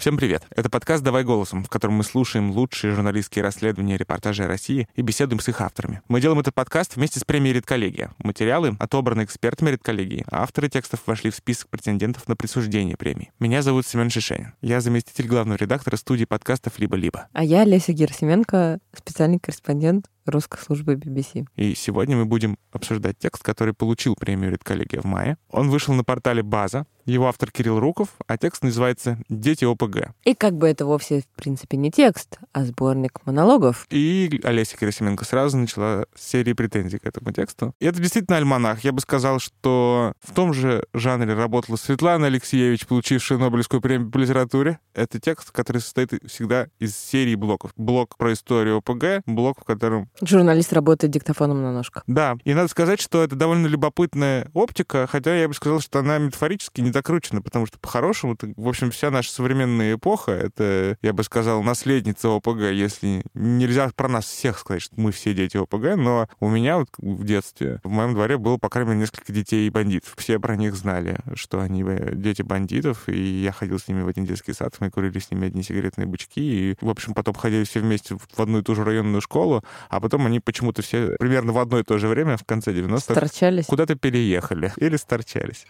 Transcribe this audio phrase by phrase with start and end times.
[0.00, 0.44] Всем привет.
[0.56, 5.02] Это подкаст «Давай голосом», в котором мы слушаем лучшие журналистские расследования и репортажи России и
[5.02, 6.00] беседуем с их авторами.
[6.08, 8.14] Мы делаем этот подкаст вместе с премией «Редколлегия».
[8.16, 13.30] Материалы отобраны экспертами «Редколлегии», а авторы текстов вошли в список претендентов на присуждение премии.
[13.40, 14.54] Меня зовут Семен Шишенин.
[14.62, 17.28] Я заместитель главного редактора студии подкастов «Либо-либо».
[17.34, 21.44] А я Леся Герсименко, специальный корреспондент русской службы BBC.
[21.56, 25.36] И сегодня мы будем обсуждать текст, который получил премию «Редколлегия» в мае.
[25.50, 30.12] Он вышел на портале «База», его автор Кирилл Руков, а текст называется «Дети ОПГ».
[30.24, 33.86] И как бы это вовсе, в принципе, не текст, а сборник монологов.
[33.90, 37.74] И Олеся Керасименко сразу начала серии претензий к этому тексту.
[37.80, 38.84] И это действительно альманах.
[38.84, 44.18] Я бы сказал, что в том же жанре работала Светлана Алексеевич, получившая Нобелевскую премию по
[44.18, 44.78] литературе.
[44.94, 47.72] Это текст, который состоит всегда из серии блоков.
[47.76, 50.08] Блок про историю ОПГ, блок, в котором...
[50.20, 52.04] Журналист работает диктофоном на ножках.
[52.06, 56.18] Да, и надо сказать, что это довольно любопытная оптика, хотя я бы сказал, что она
[56.18, 61.22] метафорически не докручена, потому что по-хорошему, в общем, вся наша современная эпоха, это, я бы
[61.22, 66.28] сказал, наследница ОПГ, если нельзя про нас всех сказать, что мы все дети ОПГ, но
[66.40, 69.70] у меня вот в детстве, в моем дворе было, по крайней мере, несколько детей и
[69.70, 70.14] бандитов.
[70.16, 74.24] Все про них знали, что они дети бандитов, и я ходил с ними в один
[74.24, 77.80] детский сад, мы курили с ними одни сигаретные бычки, и, в общем, потом ходили все
[77.80, 81.58] вместе в одну и ту же районную школу, а потом они почему-то все примерно в
[81.58, 83.66] одно и то же время, в конце 90-х, Сторчались.
[83.66, 85.66] куда-то переехали или сторчались.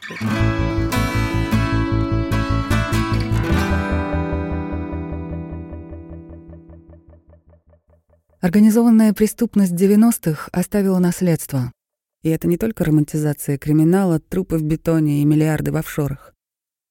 [8.41, 11.73] Организованная преступность 90-х оставила наследство.
[12.23, 16.33] И это не только романтизация криминала, трупы в бетоне и миллиарды в офшорах.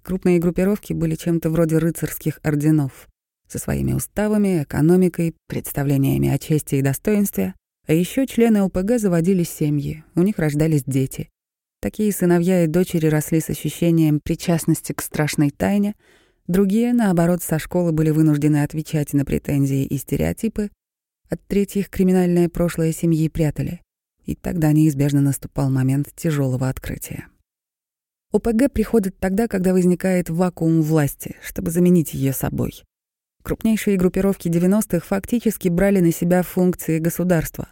[0.04, 3.08] Крупные группировки были чем-то вроде рыцарских орденов,
[3.48, 7.56] со своими уставами, экономикой, представлениями о чести и достоинстве.
[7.88, 11.30] А еще члены ОПГ заводили семьи, у них рождались дети.
[11.82, 15.96] Такие сыновья и дочери росли с ощущением причастности к страшной тайне,
[16.46, 20.70] другие, наоборот, со школы были вынуждены отвечать на претензии и стереотипы,
[21.30, 23.82] от третьих криминальное прошлое семьи прятали,
[24.26, 27.28] и тогда неизбежно наступал момент тяжелого открытия.
[28.32, 32.84] ОПГ приходит тогда, когда возникает вакуум власти, чтобы заменить ее собой.
[33.42, 37.70] Крупнейшие группировки 90-х фактически брали на себя функции государства,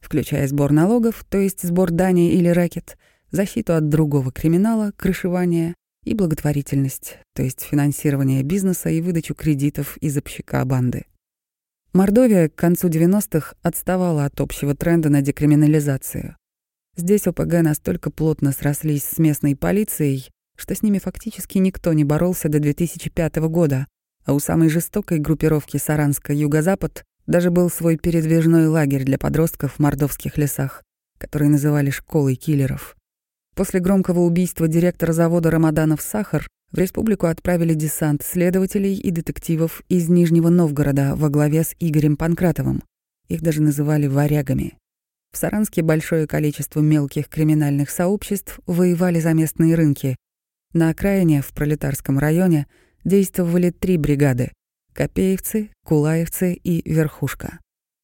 [0.00, 2.98] включая сбор налогов, то есть сбор дани или рэкет,
[3.30, 10.16] защиту от другого криминала, крышевание и благотворительность, то есть финансирование бизнеса и выдачу кредитов из
[10.18, 11.06] общака банды.
[11.94, 16.36] Мордовия к концу 90-х отставала от общего тренда на декриминализацию.
[16.96, 22.48] Здесь ОПГ настолько плотно срослись с местной полицией, что с ними фактически никто не боролся
[22.48, 23.86] до 2005 года,
[24.24, 30.36] а у самой жестокой группировки Саранска-Юго-Запад даже был свой передвижной лагерь для подростков в мордовских
[30.36, 30.82] лесах,
[31.18, 32.96] который называли «школой киллеров».
[33.54, 40.08] После громкого убийства директора завода «Рамаданов Сахар» В республику отправили десант следователей и детективов из
[40.08, 42.82] Нижнего Новгорода во главе с Игорем Панкратовым.
[43.28, 44.76] Их даже называли «варягами».
[45.30, 50.16] В Саранске большое количество мелких криминальных сообществ воевали за местные рынки.
[50.72, 52.66] На окраине, в Пролетарском районе,
[53.04, 54.50] действовали три бригады—
[54.94, 57.60] Копеевцы, Кулаевцы и Верхушка.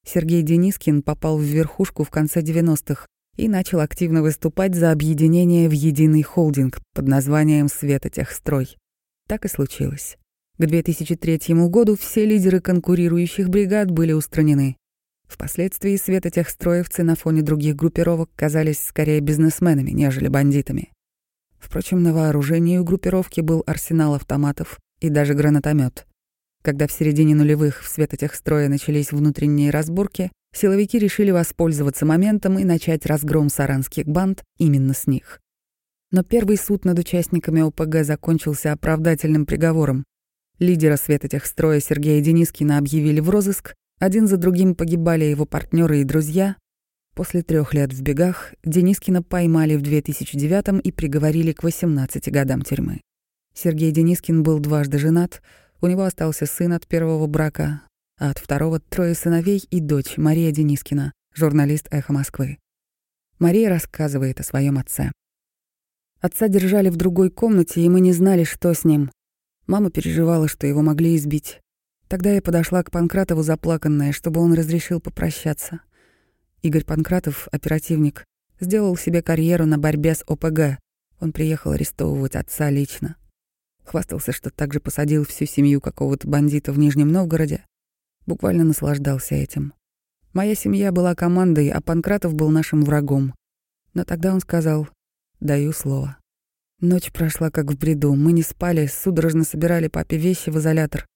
[0.07, 5.73] Сергей Денискин попал в Верхушку в конце 90-х и начал активно выступать за объединение в
[5.73, 8.77] единый холдинг под названием «Светотехстрой».
[9.29, 10.17] Так и случилось.
[10.59, 14.77] К 2003 году все лидеры конкурирующих бригад были устранены.
[15.27, 20.91] Впоследствии светотехстроевцы на фоне других группировок казались скорее бизнесменами, нежели бандитами.
[21.59, 26.07] Впрочем, на вооружении у группировки был арсенал автоматов и даже гранатомет.
[26.63, 33.07] Когда в середине нулевых в светотехстроя начались внутренние разборки, Силовики решили воспользоваться моментом и начать
[33.07, 35.41] разгром саранских банд именно с них.
[36.11, 40.05] Но первый суд над участниками ОПГ закончился оправдательным приговором.
[40.59, 46.57] Лидера светотехстроя Сергея Денискина объявили в розыск, один за другим погибали его партнеры и друзья.
[47.15, 53.01] После трех лет в бегах Денискина поймали в 2009 и приговорили к 18 годам тюрьмы.
[53.55, 55.43] Сергей Денискин был дважды женат,
[55.81, 57.83] у него остался сын от первого брака,
[58.21, 62.59] а от второго трое сыновей и дочь Мария Денискина, журналист «Эхо Москвы».
[63.39, 65.11] Мария рассказывает о своем отце.
[66.21, 69.11] Отца держали в другой комнате, и мы не знали, что с ним.
[69.67, 71.61] Мама переживала, что его могли избить.
[72.09, 75.81] Тогда я подошла к Панкратову заплаканная, чтобы он разрешил попрощаться.
[76.61, 78.27] Игорь Панкратов, оперативник,
[78.61, 80.79] сделал себе карьеру на борьбе с ОПГ.
[81.21, 83.17] Он приехал арестовывать отца лично.
[83.83, 87.65] Хвастался, что также посадил всю семью какого-то бандита в Нижнем Новгороде,
[88.27, 89.75] Буквально наслаждался этим.
[90.33, 93.35] Моя семья была командой, а Панкратов был нашим врагом.
[93.95, 94.89] Но тогда он сказал
[95.41, 96.17] «даю слово».
[96.81, 98.15] Ночь прошла как в бреду.
[98.15, 101.07] Мы не спали, судорожно собирали папе вещи в изолятор.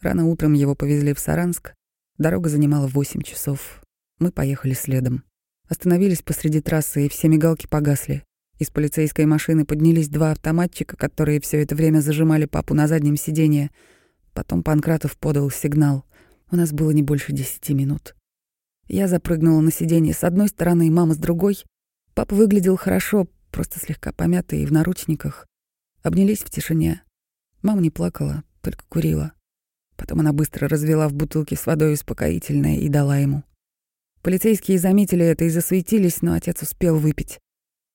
[0.00, 1.74] Рано утром его повезли в Саранск.
[2.18, 3.82] Дорога занимала 8 часов.
[4.18, 5.22] Мы поехали следом.
[5.68, 8.24] Остановились посреди трассы, и все мигалки погасли.
[8.58, 13.70] Из полицейской машины поднялись два автоматчика, которые все это время зажимали папу на заднем сиденье.
[14.34, 16.04] Потом Панкратов подал сигнал.
[16.52, 18.14] У нас было не больше десяти минут.
[18.86, 21.64] Я запрыгнула на сиденье с одной стороны, мама с другой.
[22.12, 25.46] Папа выглядел хорошо, просто слегка помятый и в наручниках.
[26.02, 27.02] Обнялись в тишине.
[27.62, 29.32] Мама не плакала, только курила.
[29.96, 33.44] Потом она быстро развела в бутылке с водой успокоительное и дала ему.
[34.20, 37.38] Полицейские заметили это и засуетились, но отец успел выпить.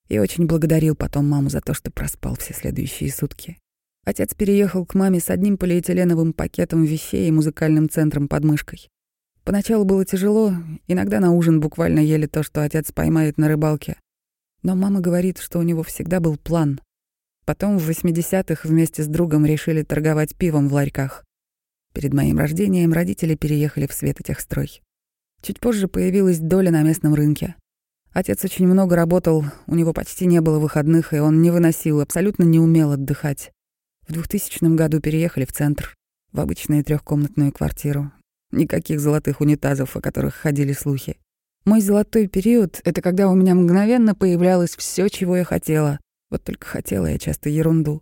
[0.08, 3.60] И очень благодарил потом маму за то, что проспал все следующие сутки.
[4.08, 8.88] Отец переехал к маме с одним полиэтиленовым пакетом вещей и музыкальным центром под мышкой.
[9.44, 10.54] Поначалу было тяжело,
[10.88, 13.98] иногда на ужин буквально ели то, что отец поймает на рыбалке.
[14.64, 16.80] Но мама говорит, что у него всегда был план.
[17.44, 21.26] Потом в 80-х вместе с другом решили торговать пивом в ларьках.
[21.94, 24.82] Перед моим рождением родители переехали в Светотехстрой.
[25.42, 27.56] Чуть позже появилась доля на местном рынке.
[28.14, 32.44] Отец очень много работал, у него почти не было выходных, и он не выносил, абсолютно
[32.44, 33.52] не умел отдыхать.
[34.08, 35.94] В 2000 году переехали в центр,
[36.32, 38.12] в обычную трехкомнатную квартиру.
[38.52, 41.18] Никаких золотых унитазов, о которых ходили слухи.
[41.66, 46.00] Мой золотой период— это когда у меня мгновенно появлялось все, чего я хотела.
[46.30, 48.02] Вот только хотела я часто ерунду.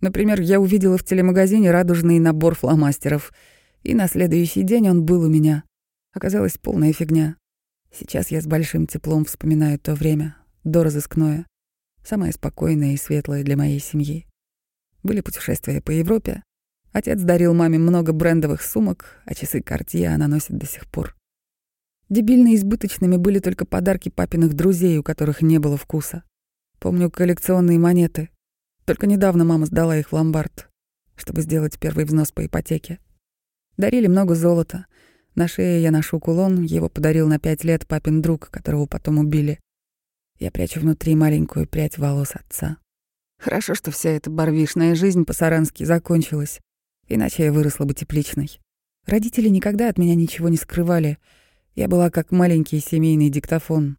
[0.00, 3.32] Например, я увидела в телемагазине радужный набор фломастеров,
[3.84, 5.62] и на следующий день он был у меня.
[6.12, 7.36] Оказалась полная фигня.
[7.92, 11.46] Сейчас я с большим теплом вспоминаю то время, доразыскное,
[12.04, 14.26] самое спокойное и светлое для моей семьи.
[15.04, 16.42] Были путешествия по Европе.
[16.92, 21.14] Отец дарил маме много брендовых сумок, а часы Cartier она носит до сих пор.
[22.08, 26.24] Дебильно избыточными были только подарки папиных друзей, у которых не было вкуса.
[26.78, 28.30] Помню коллекционные монеты.
[28.84, 30.68] Только недавно мама сдала их в ломбард,
[31.14, 32.98] чтобы сделать первый взнос по ипотеке.
[33.76, 34.86] Дарили много золота,
[35.34, 39.60] на шее я ношу кулон, его подарил на пять лет папин друг, которого потом убили.
[40.38, 42.78] Я прячу внутри маленькую прядь волос отца.
[43.38, 46.60] Хорошо, что вся эта барвишная жизнь по-сарански закончилась,
[47.08, 48.60] иначе я выросла бы тепличной.
[49.06, 51.18] Родители никогда от меня ничего не скрывали.
[51.74, 53.98] Я была как маленький семейный диктофон.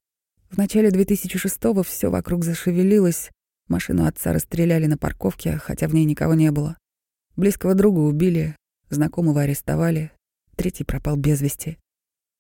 [0.50, 3.30] В начале 2006-го всё вокруг зашевелилось.
[3.68, 6.78] Машину отца расстреляли на парковке, хотя в ней никого не было.
[7.36, 8.56] Близкого друга убили,
[8.90, 10.12] знакомого арестовали,
[10.56, 11.78] третий пропал без вести.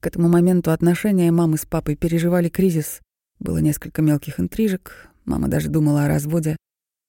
[0.02, 3.02] К этому моменту отношения мамы с папой переживали кризис.
[3.40, 6.56] Было несколько мелких интрижек, мама даже думала о разводе.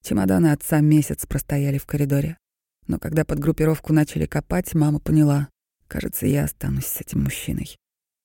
[0.02, 2.38] Чемоданы отца месяц простояли в коридоре.
[2.86, 5.48] Но когда под группировку начали копать, мама поняла,
[5.88, 7.76] кажется, я останусь с этим мужчиной.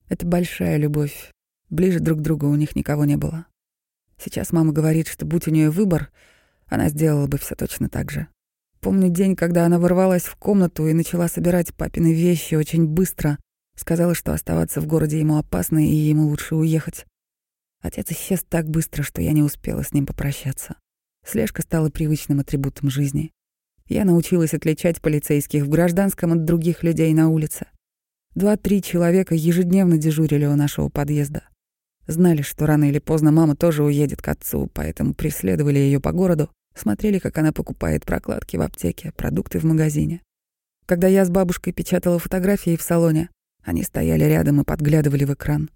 [0.07, 1.31] Это большая любовь.
[1.69, 3.45] Ближе друг к другу у них никого не было.
[4.17, 6.11] Сейчас мама говорит, что будь у нее выбор,
[6.67, 8.27] она сделала бы все точно так же.
[8.81, 13.37] Помню день, когда она ворвалась в комнату и начала собирать папины вещи очень быстро.
[13.75, 17.05] Сказала, что оставаться в городе ему опасно и ему лучше уехать.
[17.81, 20.75] Отец исчез так быстро, что я не успела с ним попрощаться.
[21.25, 23.31] Слежка стала привычным атрибутом жизни.
[23.87, 27.67] Я научилась отличать полицейских в гражданском от других людей на улице.
[28.35, 31.43] Два-три человека ежедневно дежурили у нашего подъезда.
[32.07, 36.49] Знали, что рано или поздно мама тоже уедет к отцу, поэтому преследовали ее по городу
[36.73, 40.21] Смотрели, как она покупает прокладки в аптеке, продукты в магазине.
[40.85, 43.29] Когда я с бабушкой печатала фотографии в салоне,
[43.63, 45.69] они стояли рядом и подглядывали в экран.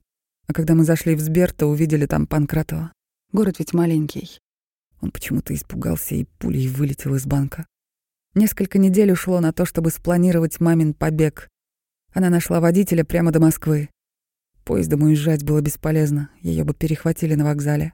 [0.48, 2.92] А когда мы зашли в Сбер, то увидели там Панкратова.
[3.32, 4.40] Город ведь маленький.
[5.06, 7.68] Он почему-то испугался и пулей вылетел из банка.
[8.34, 11.48] Несколько недель ушло на то, чтобы спланировать мамин побег.
[12.12, 13.90] Она нашла водителя прямо до Москвы.
[14.64, 17.94] Поездом уезжать было бесполезно, ее бы перехватили на вокзале.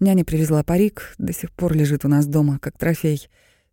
[0.00, 3.28] Няня привезла парик, до сих пор лежит у нас дома, как трофей.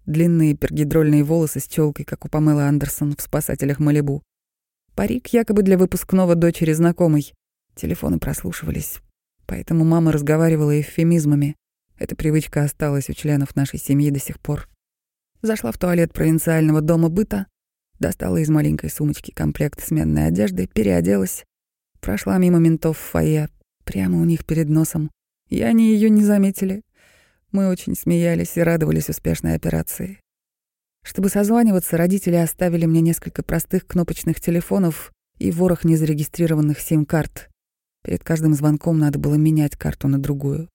[0.06, 4.22] Длинные пергидрольные волосы с челкой, как у Памелы Андерсон в «Спасателях Малибу».
[4.94, 7.34] Парик якобы для выпускного дочери знакомой.
[7.74, 9.00] Телефоны прослушивались,
[9.48, 11.56] поэтому мама разговаривала эвфемизмами.
[12.00, 14.70] Эта привычка осталась у членов нашей семьи до сих пор.
[15.42, 17.48] Зашла в туалет провинциального дома быта,
[18.00, 21.46] достала из маленькой сумочки комплект сменной одежды, переоделась,
[22.00, 23.50] прошла мимо ментов в фойе,
[23.84, 25.12] прямо у них перед носом,
[25.50, 26.84] и они ее не заметили.
[27.52, 30.22] Мы очень смеялись и радовались успешной операции.
[31.04, 37.50] Чтобы созваниваться, родители оставили мне несколько простых кнопочных телефонов и ворох незарегистрированных сим-карт.
[38.04, 40.70] Перед каждым звонком надо было менять карту на другую.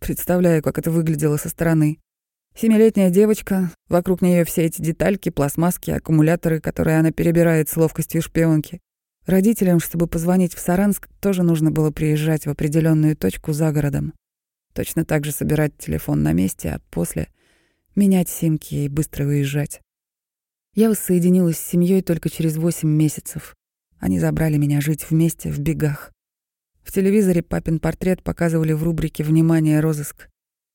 [0.00, 1.98] Представляю, как это выглядело со стороны.
[2.56, 8.80] Семилетняя девочка, вокруг нее все эти детальки, пластмасски, аккумуляторы, которые она перебирает с ловкостью шпионки.
[9.26, 14.12] Родителям, чтобы позвонить в Саранск, тоже нужно было приезжать в определенную точку за городом.
[14.72, 17.28] Точно так же собирать телефон на месте, а после
[17.96, 19.80] менять симки и быстро выезжать.
[20.74, 23.54] Я воссоединилась с семьей только через восемь месяцев.
[23.98, 26.12] Они забрали меня жить вместе в бегах.
[26.84, 30.28] В телевизоре папин портрет показывали в рубрике «Внимание, розыск».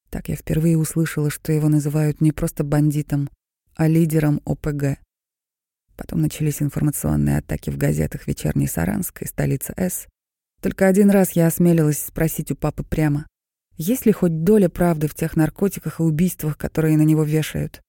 [0.10, 3.30] Так я впервые услышала, что его называют не просто бандитом,
[3.76, 5.00] а лидером ОПГ.
[5.96, 10.08] Потом начались информационные атаки в газетах «Вечерний Саранск» и «Столица С».
[10.62, 13.28] Только один раз я осмелилась спросить у папы прямо,
[13.78, 17.82] есть ли хоть доля правды в тех наркотиках и убийствах, которые на него вешают.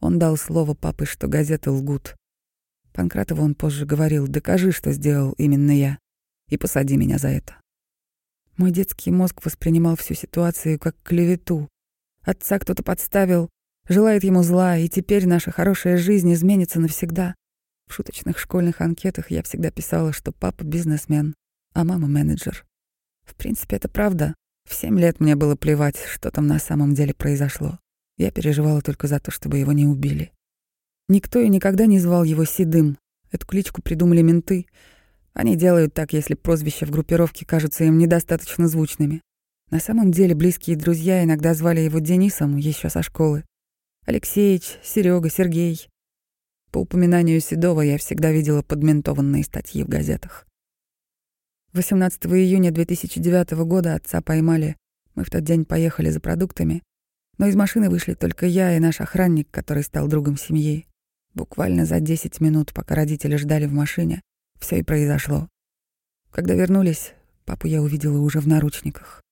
[0.00, 2.16] Он дал слово папы, что газеты лгут.
[2.92, 5.98] Панкратову он позже говорил, докажи, что сделал именно я,
[6.48, 7.56] и посади меня за это.
[8.56, 11.68] Мой детский мозг воспринимал всю ситуацию как клевету.
[12.22, 13.50] Отца кто-то подставил,
[13.88, 17.34] желает ему зла, и теперь наша хорошая жизнь изменится навсегда.
[17.88, 21.34] В шуточных школьных анкетах я всегда писала, что папа бизнесмен,
[21.74, 22.64] а мама менеджер.
[23.24, 24.34] В принципе, это правда.
[24.68, 27.78] В семь лет мне было плевать, что там на самом деле произошло.
[28.16, 30.32] Я переживала только за то, чтобы его не убили.
[31.08, 32.96] Никто и никогда не звал его Седым.
[33.32, 34.66] Эту кличку придумали менты—
[35.34, 39.20] они делают так, если прозвища в группировке кажутся им недостаточно звучными.
[39.70, 43.44] На самом деле близкие друзья иногда звали его Денисом еще со школы.
[44.06, 45.88] Алексеич, Серега, Сергей.
[46.70, 50.46] По упоминанию Седова я всегда видела подментованные статьи в газетах.
[51.72, 54.76] 18 июня 2009 года отца поймали.
[55.16, 56.82] Мы в тот день поехали за продуктами,
[57.38, 60.86] но из машины вышли только я и наш охранник, который стал другом семьи.
[61.34, 64.22] Буквально за 10 минут, пока родители ждали в машине,
[64.58, 65.48] все и произошло.
[66.30, 67.12] Когда вернулись,
[67.44, 69.22] папу я увидела уже в наручниках.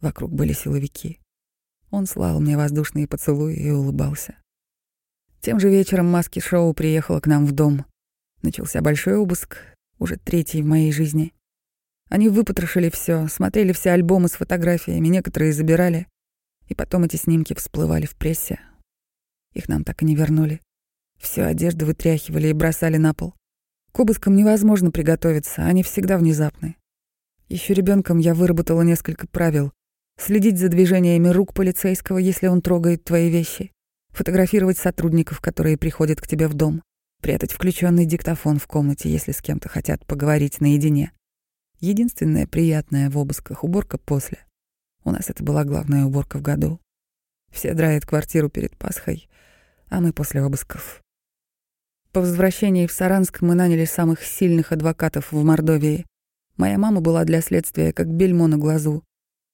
[0.00, 1.20] Вокруг были силовики.
[1.90, 4.36] Он слал мне воздушные поцелуи и улыбался.
[5.40, 7.84] Тем же вечером маски шоу приехала к нам в дом.
[8.42, 9.58] Начался большой обыск,
[9.98, 11.32] уже третий в моей жизни.
[12.08, 16.06] Они выпотрошили все, смотрели все альбомы с фотографиями, некоторые забирали.
[16.68, 18.60] И потом эти снимки всплывали в прессе.
[19.52, 20.60] Их нам так и не вернули.
[21.18, 23.34] Всю одежду вытряхивали и бросали на пол.
[23.92, 26.76] К обыскам невозможно приготовиться, они всегда внезапны.
[27.48, 29.70] Еще ребенком я выработала несколько правил.
[30.18, 33.70] Следить за движениями рук полицейского, если он трогает твои вещи.
[34.12, 36.82] Фотографировать сотрудников, которые приходят к тебе в дом.
[37.20, 41.12] Прятать включенный диктофон в комнате, если с кем-то хотят поговорить наедине.
[41.78, 44.38] Единственное приятное в обысках— уборка после.
[45.04, 46.80] У нас это была главная уборка в году.
[47.50, 49.28] Все драят квартиру перед Пасхой,
[49.88, 51.02] а мы после обысков.
[52.12, 56.04] По возвращении в Саранск мы наняли самых сильных адвокатов в Мордовии.
[56.58, 59.02] Моя мама была для следствия как бельмо на глазу.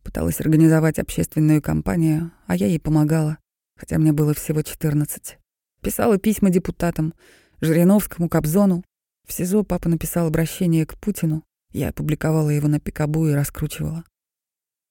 [0.03, 3.38] Пыталась организовать общественную кампанию, а я ей помогала,
[3.77, 5.38] хотя мне было всего 14.
[5.83, 7.15] Писала письма депутатам,
[7.61, 8.83] Жириновскому, Кобзону.
[9.25, 11.45] В СИЗО папа написал обращение к Путину.
[11.71, 14.03] Я опубликовала его на Пикабу и раскручивала.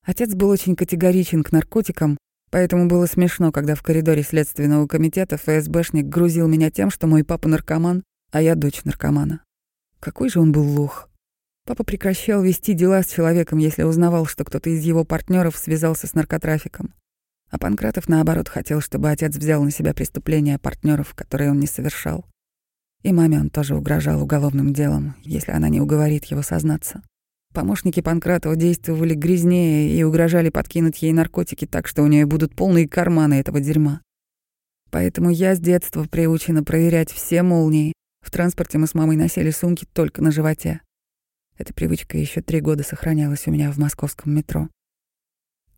[0.06, 2.18] Отец был очень категоричен к наркотикам,
[2.50, 7.50] Поэтому было смешно, когда в коридоре Следственного комитета ФСБшник грузил меня тем, что мой папа
[7.50, 9.42] наркоман, а я дочь наркомана.
[10.00, 11.10] Какой же он был лох.
[11.66, 16.14] Папа прекращал вести дела с человеком, если узнавал, что кто-то из его партнеров связался с
[16.14, 16.94] наркотрафиком.
[17.50, 22.26] А Панкратов, наоборот, хотел, чтобы отец взял на себя преступления партнеров, которые он не совершал.
[23.04, 27.04] И маме он тоже угрожал уголовным делом, если она не уговорит его сознаться.
[27.54, 32.88] Помощники Панкратова действовали грязнее и угрожали подкинуть ей наркотики так, что у нее будут полные
[32.88, 34.02] карманы этого дерьма.
[34.92, 37.94] Поэтому я с детства приучена проверять все молнии.
[38.22, 40.82] В транспорте мы с мамой носили сумки только на животе.
[41.58, 44.70] Эта привычка еще три года сохранялась у меня в московском метро.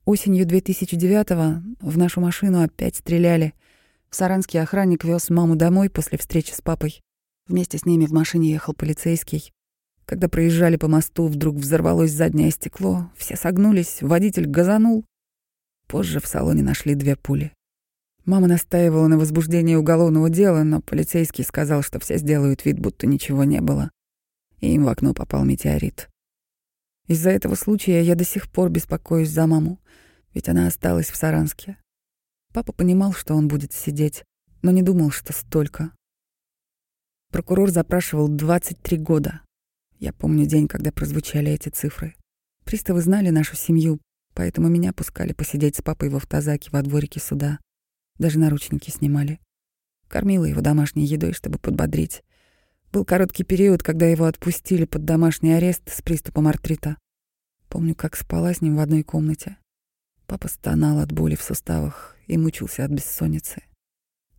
[0.05, 3.53] Осенью 2009-го в нашу машину опять стреляли.
[4.09, 7.01] В Саранске охранник вез маму домой после встречи с папой.
[7.47, 9.51] Вместе с ними в машине ехал полицейский.
[10.09, 15.05] Когда проезжали по мосту, вдруг взорвалось заднее стекло, все согнулись, водитель газанул.
[15.85, 17.53] Позже в салоне нашли две пули.
[18.25, 23.43] Мама настаивала на возбуждении уголовного дела, но полицейский сказал, что все сделают вид, будто ничего
[23.43, 23.91] не было.
[24.61, 26.09] И им в окно попал метеорит.
[27.05, 29.79] Из-за этого случая я до сих пор беспокоюсь за маму,
[30.33, 31.77] ведь она осталась в Саранске.
[32.51, 34.23] Папа понимал, что он будет сидеть,
[34.63, 35.91] но не думал, что столько.
[37.31, 39.41] Прокурор запрашивал 23 года.
[39.99, 42.15] Я помню день, когда прозвучали эти цифры.
[42.63, 43.99] Приставы знали нашу семью,
[44.33, 47.59] поэтому меня пускали посидеть с папой в автозаке во дворике суда.
[48.17, 49.41] Даже наручники снимали.
[50.07, 52.23] Кормила его домашней едой, чтобы подбодрить.
[52.93, 56.97] Был короткий период, когда его отпустили под домашний арест с приступом артрита.
[57.67, 59.57] Помню, как спала с ним в одной комнате.
[60.27, 63.63] Папа стонал от боли в суставах и мучился от бессонницы.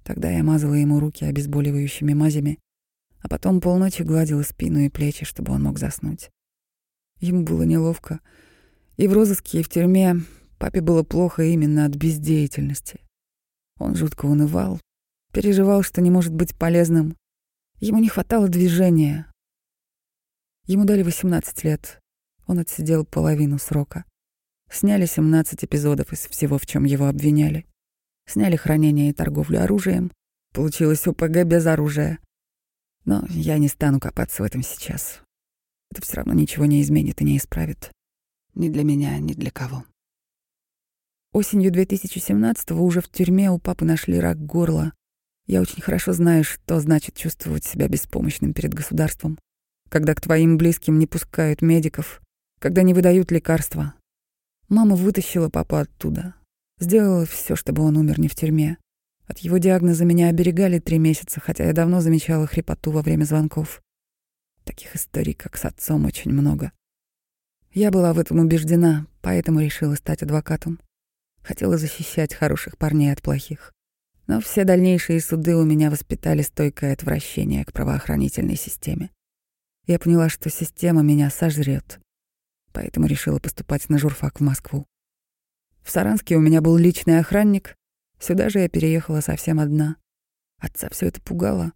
[0.05, 2.59] Тогда я мазала ему руки обезболивающими мазями
[3.21, 6.31] а потом полночи гладила спину и плечи, чтобы он мог заснуть.
[7.19, 8.21] Ему было неловко.
[8.97, 10.17] И в розыске, и в тюрьме
[10.59, 13.01] папе было плохо именно от бездеятельности.
[13.79, 14.81] Он жутко унывал,
[15.33, 17.17] переживал, что не может быть полезным.
[17.79, 19.31] Ему не хватало движения.
[20.67, 22.01] Ему дали 18 лет.
[22.47, 24.05] Он отсидел половину срока.
[24.71, 27.67] Сняли 17 эпизодов из всего, в чем его обвиняли.
[28.27, 30.13] Сняли хранение и торговлю оружием.
[30.53, 32.19] Получилось ОПГ без оружия.
[33.11, 35.19] Но я не стану копаться в этом сейчас.
[35.91, 37.91] Это все равно ничего не изменит и не исправит.
[38.55, 39.85] Ни для меня, ни для кого.
[41.33, 44.93] Осенью 2017-го уже в тюрьме у папы нашли рак горла.
[45.49, 49.41] Я очень хорошо знаю, что значит чувствовать себя беспомощным перед государством,
[49.89, 52.23] когда к твоим близким не пускают медиков,
[52.61, 53.95] когда не выдают лекарства.
[54.69, 56.37] Мама вытащила папу оттуда,
[56.79, 58.79] сделала все, чтобы он умер не в тюрьме.
[59.31, 63.81] От его диагноза меня оберегали три месяца, хотя я давно замечала хрипоту во время звонков.
[64.65, 66.73] Таких историй, как с отцом, очень много.
[67.71, 70.81] Я была в этом убеждена, поэтому решила стать адвокатом.
[71.45, 73.73] Хотела защищать хороших парней от плохих.
[74.27, 79.11] Но все дальнейшие суды у меня воспитали стойкое отвращение к правоохранительной системе.
[79.87, 82.01] Я поняла, что система меня сожрет,
[82.73, 84.87] поэтому решила поступать на журфак в Москву.
[85.85, 87.77] В Саранске у меня был личный охранник,
[88.21, 89.97] сюда же я переехала совсем одна.
[90.61, 91.73] Отца все это пугало.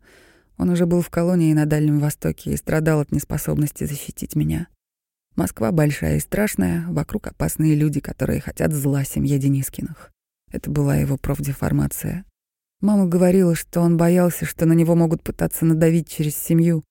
[0.56, 4.68] Он уже был в колонии на Дальнем Востоке и страдал от неспособности защитить меня.
[5.34, 10.12] Москва большая и страшная, вокруг опасные люди, которые хотят зла семье Денискиных.
[10.52, 12.24] Это была его профдеформация.
[12.80, 16.84] Мама говорила, что он боялся, что на него могут пытаться надавить через семью.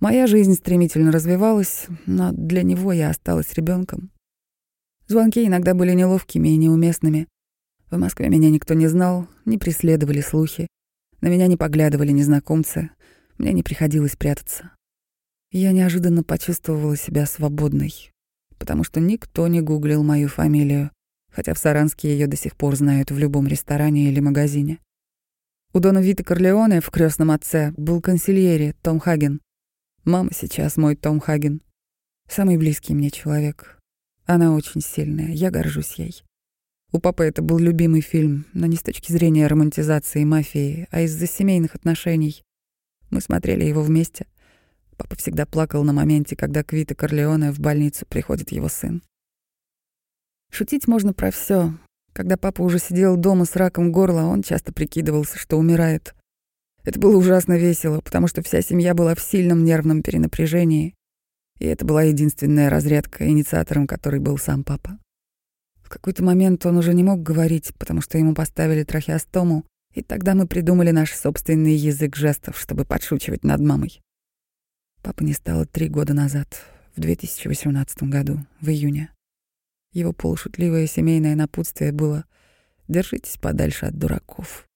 [0.00, 4.10] Моя жизнь стремительно развивалась, но для него я осталась ребенком.
[5.06, 7.28] Звонки иногда были неловкими и неуместными.
[7.92, 10.66] В Москве меня никто не знал, не преследовали слухи.
[11.20, 12.88] На меня не поглядывали незнакомцы.
[13.36, 14.70] Мне не приходилось прятаться.
[15.50, 17.92] Я неожиданно почувствовала себя свободной,
[18.56, 20.90] потому что никто не гуглил мою фамилию,
[21.30, 24.78] хотя в Саранске ее до сих пор знают в любом ресторане или магазине.
[25.74, 29.42] У Дона Вита Корлеоне в крестном отце был консильери Том Хаген.
[30.06, 31.60] Мама сейчас мой Том Хаген.
[32.26, 33.78] Самый близкий мне человек.
[34.24, 36.22] Она очень сильная, я горжусь ей.
[36.92, 41.26] У папы это был любимый фильм, но не с точки зрения романтизации мафии, а из-за
[41.26, 42.44] семейных отношений.
[43.10, 44.26] Мы смотрели его вместе—
[45.02, 49.02] Папа всегда плакал на моменте, когда к Вита Корлеоне в больницу приходит его сын.
[50.50, 51.72] Шутить можно про все.
[52.12, 56.14] Когда папа уже сидел дома с раком горла, он часто прикидывался, что умирает.
[56.84, 60.94] Это было ужасно весело, потому что вся семья была в сильном нервном перенапряжении.
[61.58, 64.98] И это была единственная разрядка, инициатором которой был сам папа.
[65.92, 70.46] Какой-то момент он уже не мог говорить, потому что ему поставили трахеостому, и тогда мы
[70.46, 74.00] придумали наш собственный язык жестов, чтобы подшучивать над мамой.
[75.02, 76.64] Папа не стало три года назад,
[76.96, 79.12] в 2018 году, в июне.
[79.92, 82.24] Его полушутливое семейное напутствие было
[82.88, 84.66] «Держитесь подальше от дураков».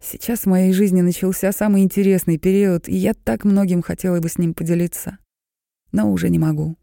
[0.00, 4.38] Сейчас в моей жизни начался самый интересный период, и я так многим хотела бы с
[4.38, 5.18] ним поделиться.
[5.90, 6.76] Но уже не могу.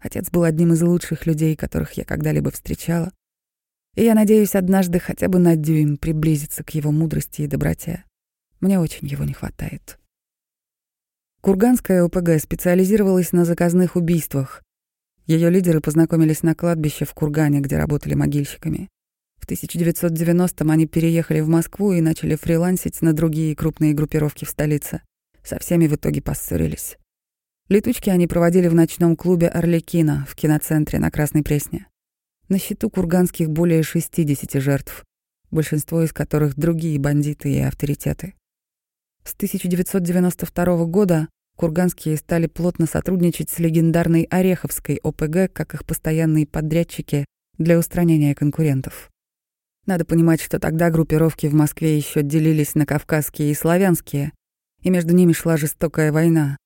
[0.00, 3.12] Отец был одним из лучших людей, которых я когда-либо встречала.
[3.94, 8.04] И я надеюсь однажды хотя бы на дюйм приблизиться к его мудрости и доброте.
[8.60, 9.98] Мне очень его не хватает.
[11.42, 14.62] Курганская ОПГ специализировалась на заказных убийствах.
[15.26, 18.88] Ее лидеры познакомились на кладбище в Кургане, где работали могильщиками.
[19.38, 25.02] В 1990-м они переехали в Москву и начали фрилансить на другие крупные группировки в столице.
[25.42, 26.98] Со всеми в итоге поссорились.
[27.70, 31.86] Летучки они проводили в ночном клубе «Орликино» в киноцентре на Красной Пресне.
[32.48, 35.04] На счету курганских более 60 жертв,
[35.52, 38.34] большинство из которых другие бандиты и авторитеты.
[39.22, 47.24] С 1992 года курганские стали плотно сотрудничать с легендарной Ореховской ОПГ как их постоянные подрядчики
[47.56, 49.12] для устранения конкурентов.
[49.86, 54.32] Надо понимать, что тогда группировки в Москве еще делились на кавказские и славянские,
[54.82, 56.56] и между ними шла жестокая война.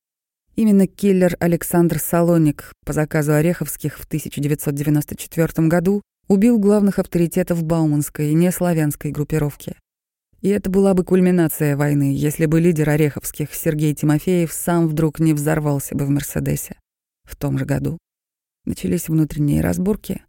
[0.57, 8.35] Именно киллер Александр Салоник по заказу Ореховских в 1994 году убил главных авторитетов Бауманской и
[8.35, 9.75] неславянской группировки.
[10.43, 15.33] И это была бы кульминация войны, если бы лидер Ореховских Сергей Тимофеев сам вдруг не
[15.33, 16.77] взорвался бы в «Мерседесе»
[17.25, 17.99] в том же году.
[18.65, 20.23] Начались внутренние разборки,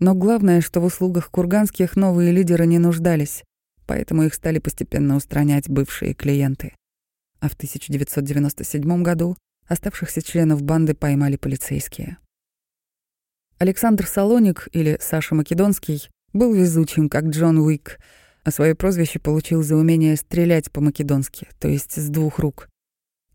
[0.00, 3.42] но главное, что в услугах курганских новые лидеры не нуждались,
[3.86, 6.74] поэтому их стали постепенно устранять бывшие клиенты.
[7.40, 12.18] А в 1997 году оставшихся членов банды поймали полицейские.
[13.58, 17.98] Александр Салоник, или Саша Македонский, был везучим, как Джон Уик—
[18.46, 22.68] а свое прозвище получил за умение стрелять по-македонски, то есть с двух рук.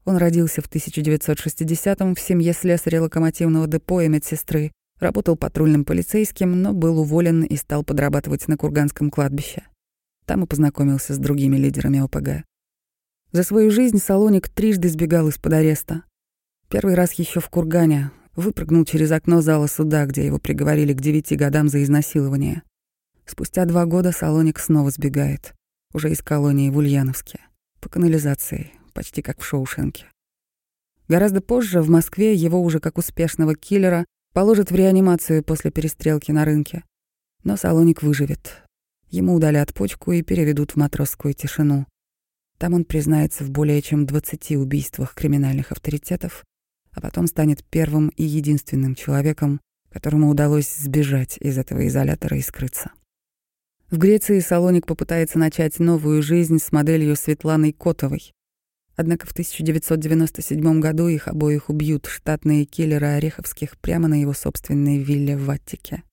[0.05, 6.71] Он родился в 1960-м в семье слесаря локомотивного депо и медсестры, работал патрульным полицейским, но
[6.71, 9.63] был уволен и стал подрабатывать на Курганском кладбище.
[10.25, 12.45] Там и познакомился с другими лидерами ОПГ.
[13.31, 16.03] За свою жизнь Салоник трижды сбегал из-под ареста.
[16.67, 21.37] Первый раз еще в Кургане, выпрыгнул через окно зала суда, где его приговорили к девяти
[21.37, 22.63] годам за изнасилование.
[23.25, 25.53] Спустя два года Салоник снова сбегает,
[25.93, 27.39] уже из колонии в Ульяновске,
[27.79, 30.07] по канализации, почти как в Шоушенке.
[31.07, 36.43] Гораздо позже в Москве его уже как успешного киллера положат в реанимацию после перестрелки на
[36.43, 36.83] рынке.
[37.45, 38.63] Но Салоник выживет.
[39.09, 41.85] Ему удалят почку и переведут в матросскую тишину.
[42.61, 46.45] Там он признается в более чем 20 убийствах криминальных авторитетов,
[46.91, 52.91] а потом станет первым и единственным человеком, которому удалось сбежать из этого изолятора и скрыться.
[53.89, 58.31] В Греции Салоник попытается начать новую жизнь с моделью Светланой Котовой.
[58.95, 65.35] Однако в 1997 году их обоих убьют штатные киллеры Ореховских прямо на его собственной вилле
[65.35, 66.03] в Ваттике.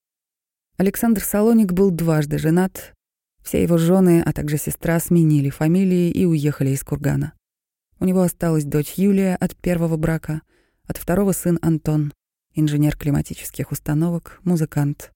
[0.79, 2.95] Александр Салоник был дважды женат.
[3.43, 7.33] Все его жены, а также сестра сменили фамилии и уехали из Кургана.
[8.01, 10.43] У него осталась дочь Юлия от первого брака,
[10.87, 12.13] от второго сын Антон,
[12.55, 15.13] инженер климатических установок, музыкант.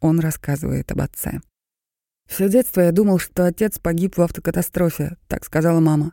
[0.00, 1.40] Он рассказывает об отце.
[2.28, 6.12] Все детство я думал, что отец погиб в автокатастрофе, так сказала мама.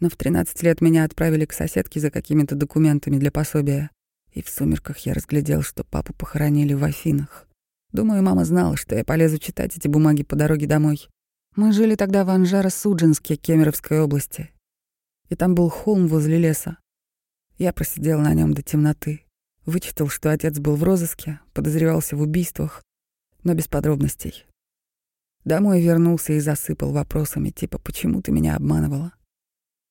[0.00, 3.90] Но в 13 лет меня отправили к соседке за какими-то документами для пособия.
[4.32, 7.47] И в сумерках я разглядел, что папу похоронили в Афинах.
[7.92, 11.08] Думаю, мама знала, что я полезу читать эти бумаги по дороге домой.
[11.56, 14.50] Мы жили тогда в Анжаро-Суджинске, Кемеровской области.
[15.28, 16.78] И там был холм возле леса.
[17.56, 19.24] Я просидел на нем до темноты.
[19.66, 22.82] Вычитал, что отец был в розыске, подозревался в убийствах,
[23.42, 24.46] но без подробностей.
[25.44, 29.12] Домой вернулся и засыпал вопросами, типа «почему ты меня обманывала?».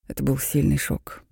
[0.06, 1.24] Это был сильный шок.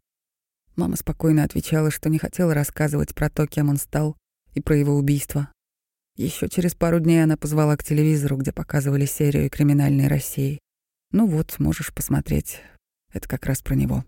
[0.77, 4.17] Мама спокойно отвечала, что не хотела рассказывать про то, кем он стал,
[4.53, 5.49] и про его убийство.
[6.17, 10.61] Еще через пару дней она позвала к телевизору, где показывали серию «Криминальной России».
[11.13, 12.63] Ну вот, можешь посмотреть.
[13.13, 14.03] Это как раз про него.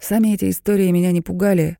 [0.00, 1.78] Сами эти истории меня не пугали.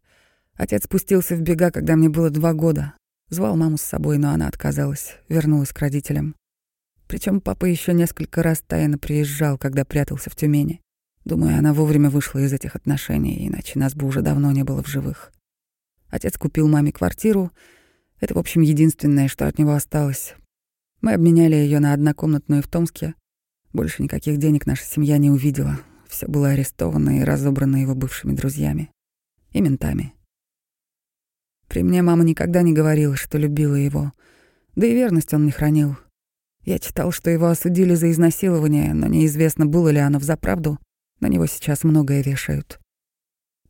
[0.55, 2.95] Отец спустился в бега, когда мне было два года.
[3.29, 6.37] Звал маму с собой, но она отказалась, вернулась к родителям.
[7.09, 10.81] Причем папа еще несколько раз тайно приезжал, когда прятался в Тюмени.
[11.25, 14.89] Думаю, она вовремя вышла из этих отношений, иначе нас бы уже давно не было в
[14.89, 15.33] живых.
[16.11, 17.51] Отец купил маме квартиру—
[18.20, 20.35] это, в общем, единственное, что от него осталось.
[21.02, 23.14] Мы обменяли ее на однокомнатную в Томске.
[23.72, 25.79] Больше никаких денег наша семья не увидела.
[26.09, 28.90] Все было арестовано и разобрано его бывшими друзьями.
[29.52, 30.14] И ментами.
[31.68, 34.12] При мне мама никогда не говорила, что любила его.
[34.76, 35.96] Да и верность он не хранил.
[36.64, 40.79] Я читал, что его осудили за изнасилование, но неизвестно, было ли оно взаправду.
[41.20, 42.79] На него сейчас многое вешают.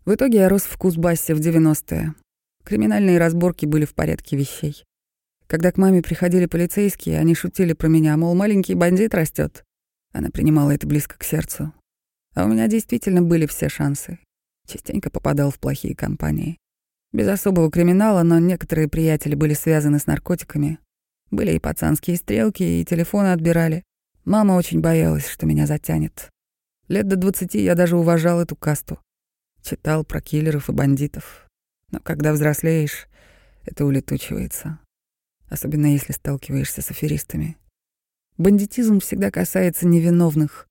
[0.04, 2.14] В итоге я рос в Кузбассе в 90-е.
[2.66, 4.84] Криминальные разборки были в порядке вещей.
[5.46, 9.64] Когда к маме приходили полицейские, они шутили про меня, мол, маленький бандит растет.
[10.12, 11.72] Она принимала это близко к сердцу.
[12.34, 14.18] А у меня действительно были все шансы.
[14.66, 16.58] Частенько попадал в плохие компании.
[17.12, 20.80] Без особого криминала, но некоторые приятели были связаны с наркотиками.
[21.30, 23.84] Были и пацанские стрелки, и телефоны отбирали.
[24.24, 26.30] Мама очень боялась, что меня затянет.
[26.88, 28.98] Лет до двадцати я даже уважал эту касту.
[29.62, 31.45] Читал про киллеров и бандитов,
[31.90, 33.08] но когда взрослеешь,
[33.64, 34.78] это улетучивается.
[35.48, 37.56] Особенно если сталкиваешься с аферистами.
[38.38, 40.68] Бандитизм всегда касается невиновных.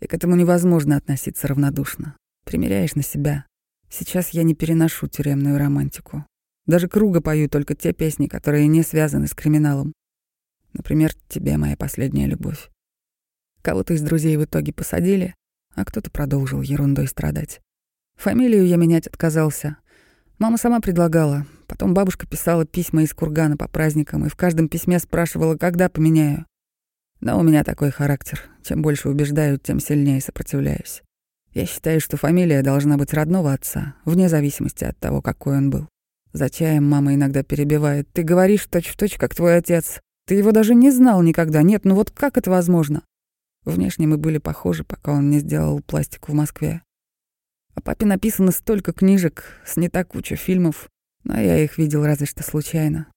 [0.00, 2.16] И к этому невозможно относиться равнодушно.
[2.44, 3.46] Примеряешь на себя.
[3.90, 6.26] Сейчас я не переношу тюремную романтику.
[6.66, 9.92] Даже круга пою только те песни, которые не связаны с криминалом.
[10.72, 12.70] Например, «Тебе моя последняя любовь».
[13.62, 15.34] Кого-то из друзей в итоге посадили,
[15.74, 17.60] а кто-то продолжил ерундой страдать.
[18.16, 19.78] Фамилию я менять отказался.
[20.38, 21.46] Мама сама предлагала.
[21.68, 26.46] Потом бабушка писала письма из кургана по праздникам и в каждом письме спрашивала, когда поменяю.
[27.20, 28.42] Но у меня такой характер.
[28.62, 31.02] Чем больше убеждают, тем сильнее сопротивляюсь.
[31.52, 35.88] Я считаю, что фамилия должна быть родного отца, вне зависимости от того, какой он был.
[36.32, 38.08] За чаем мама иногда перебивает.
[38.12, 40.00] «Ты говоришь точь-в-точь, точь, как твой отец.
[40.26, 41.62] Ты его даже не знал никогда.
[41.62, 43.02] Нет, ну вот как это возможно?»
[43.64, 46.82] Внешне мы были похожи, пока он не сделал пластику в Москве.
[47.74, 50.88] О папе написано столько книжек, снята куча фильмов,
[51.24, 53.08] но я их видел разве что случайно.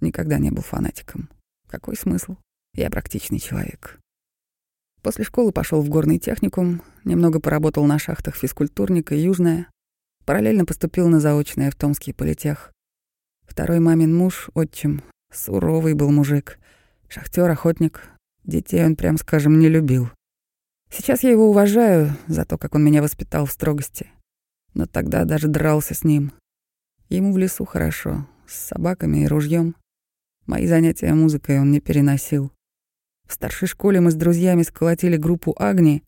[0.00, 1.30] Никогда не был фанатиком.
[1.68, 2.36] Какой смысл?
[2.74, 4.00] Я практичный человек.
[5.02, 9.68] После школы пошел в горный техникум, немного поработал на шахтах физкультурника Южная,
[10.24, 12.72] параллельно поступил на заочное в Томский политех.
[13.42, 16.58] Второй мамин муж, отчим, суровый был мужик,
[17.08, 18.08] шахтер, охотник.
[18.44, 20.10] Детей он, прям скажем, не любил.
[20.94, 24.10] Сейчас я его уважаю за то, как он меня воспитал в строгости.
[24.74, 26.32] Но тогда даже дрался с ним.
[27.08, 29.74] Ему в лесу хорошо, с собаками и ружьем.
[30.46, 32.52] Мои занятия музыкой он не переносил.
[33.26, 36.02] В старшей школе мы с друзьями сколотили группу «Агни».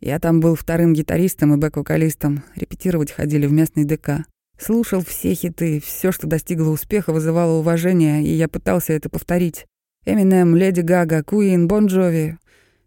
[0.00, 2.44] Я там был вторым гитаристом и бэк-вокалистом.
[2.56, 4.24] Репетировать ходили в местный ДК.
[4.58, 9.66] Слушал все хиты, все, что достигло успеха, вызывало уважение, и я пытался это повторить.
[10.06, 12.38] Эминем, Леди Гага, Куин, Бон Джови.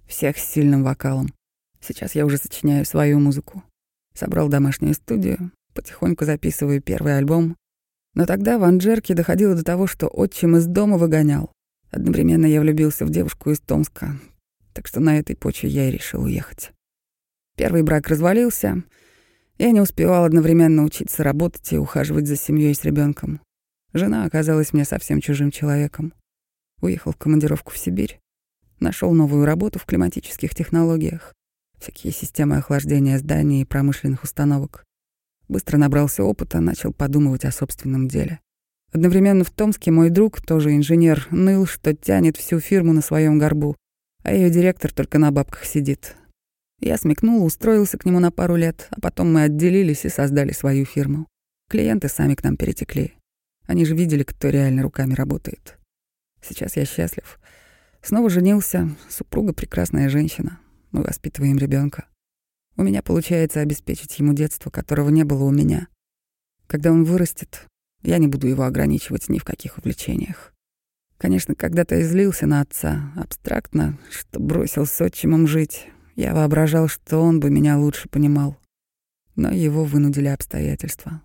[0.07, 1.33] Всех с сильным вокалом.
[1.79, 3.63] Сейчас я уже сочиняю свою музыку.
[4.13, 7.55] Собрал домашнюю студию, потихоньку записываю первый альбом.
[8.13, 11.51] Но тогда в Анджерке доходило до того, что отчим из дома выгонял.
[11.91, 14.19] Одновременно я влюбился в девушку из Томска,
[14.73, 16.71] так что на этой почве я и решил уехать.
[17.55, 18.83] Первый брак развалился—
[19.59, 23.41] я не успевал одновременно учиться работать и ухаживать за семьей с ребенком.
[23.91, 26.13] Жена оказалась мне совсем чужим человеком.
[26.79, 28.19] Уехал в командировку в Сибирь.
[28.79, 31.33] Нашел новую работу в климатических технологиях.
[31.79, 34.83] Всякие системы охлаждения зданий и промышленных установок.
[35.47, 38.39] Быстро набрался опыта, начал подумывать о собственном деле.
[38.91, 43.75] Одновременно в Томске мой друг, тоже инженер, ныл, что тянет всю фирму на своем горбу,
[44.23, 46.15] а ее директор только на бабках сидит,
[46.79, 50.85] я смекнул, устроился к нему на пару лет, а потом мы отделились и создали свою
[50.85, 51.27] фирму.
[51.69, 53.15] Клиенты сами к нам перетекли.
[53.65, 55.79] Они же видели, кто реально руками работает.
[56.39, 57.39] Сейчас я счастлив.
[58.07, 60.61] Снова женился, супруга прекрасная женщина.
[60.93, 62.05] Мы воспитываем ребенка.
[62.77, 65.89] У меня получается обеспечить ему детство, которого не было у меня.
[66.67, 67.67] Когда он вырастет,
[68.03, 70.53] я не буду его ограничивать ни в каких увлечениях.
[71.17, 77.17] Конечно, когда-то я злился на отца, абстрактно, что бросил с отчимом жить, я воображал, что
[77.17, 78.57] он бы меня лучше понимал.
[79.35, 81.21] Но его вынудили обстоятельства.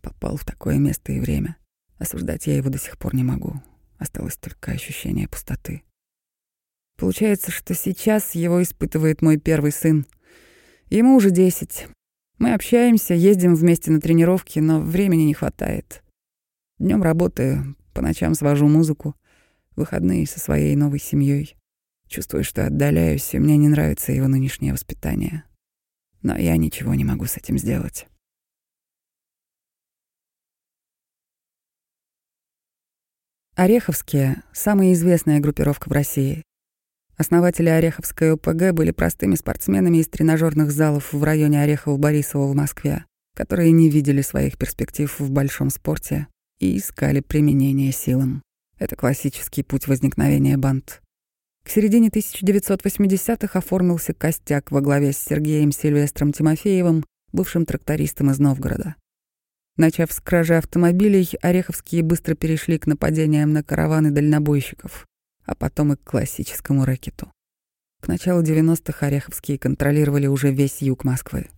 [0.00, 1.58] Попал в такое место и время.
[1.98, 3.60] Осуждать я его до сих пор не могу.
[3.98, 5.82] Осталось только ощущение пустоты.
[7.04, 10.06] Получается, что сейчас его испытывает мой первый сын.
[10.88, 11.86] Ему уже десять.
[12.38, 16.02] Мы общаемся, ездим вместе на тренировки, но времени не хватает.
[16.78, 19.14] Днем работаю, по ночам свожу музыку,
[19.76, 21.56] выходные со своей новой семьей.
[22.08, 25.44] Чувствую, что отдаляюсь, и мне не нравится его нынешнее воспитание.
[26.22, 28.06] Но я ничего не могу с этим сделать.
[33.56, 36.42] Ореховские— самая известная группировка в России.
[37.16, 43.04] Основатели Ореховской ОПГ были простыми спортсменами из тренажерных залов в районе Орехово-Борисово в Москве,
[43.36, 46.26] которые не видели своих перспектив в большом спорте
[46.58, 48.42] и искали применение силам.
[48.78, 51.02] Это классический путь возникновения банд.
[51.64, 58.96] К середине 1980-х оформился костяк во главе с Сергеем Сильвестром Тимофеевым, бывшим трактористом из Новгорода.
[59.76, 65.06] Начав с кражи автомобилей, Ореховские быстро перешли к нападениям на караваны дальнобойщиков,
[65.44, 67.30] а потом и к классическому рэкету.
[68.00, 71.48] К началу 90-х Ореховские контролировали уже весь юг Москвы.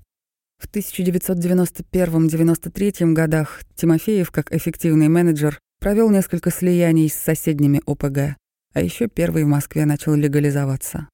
[0.59, 8.37] В 1991-93 годах Тимофеев, как эффективный менеджер, провел несколько слияний с соседними ОПГ,
[8.73, 11.09] а еще первый в Москве начал легализоваться,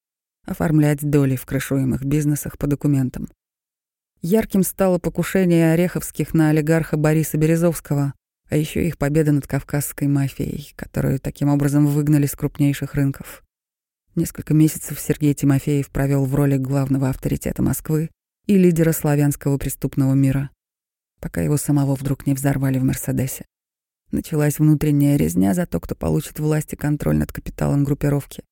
[0.47, 3.29] оформлять доли в крышуемых бизнесах по документам.
[4.21, 8.13] Ярким стало покушение Ореховских на олигарха Бориса Березовского,
[8.53, 13.43] а еще их победа над кавказской мафией, которую таким образом выгнали с крупнейших рынков.
[14.15, 18.11] Несколько месяцев Сергей Тимофеев провел в роли главного авторитета Москвы
[18.47, 20.51] и лидера славянского преступного мира,
[21.19, 23.47] пока его самого вдруг не взорвали в «Мерседесе».
[24.11, 28.43] Началась внутренняя резня за то, кто получит власть и контроль над капиталом группировки.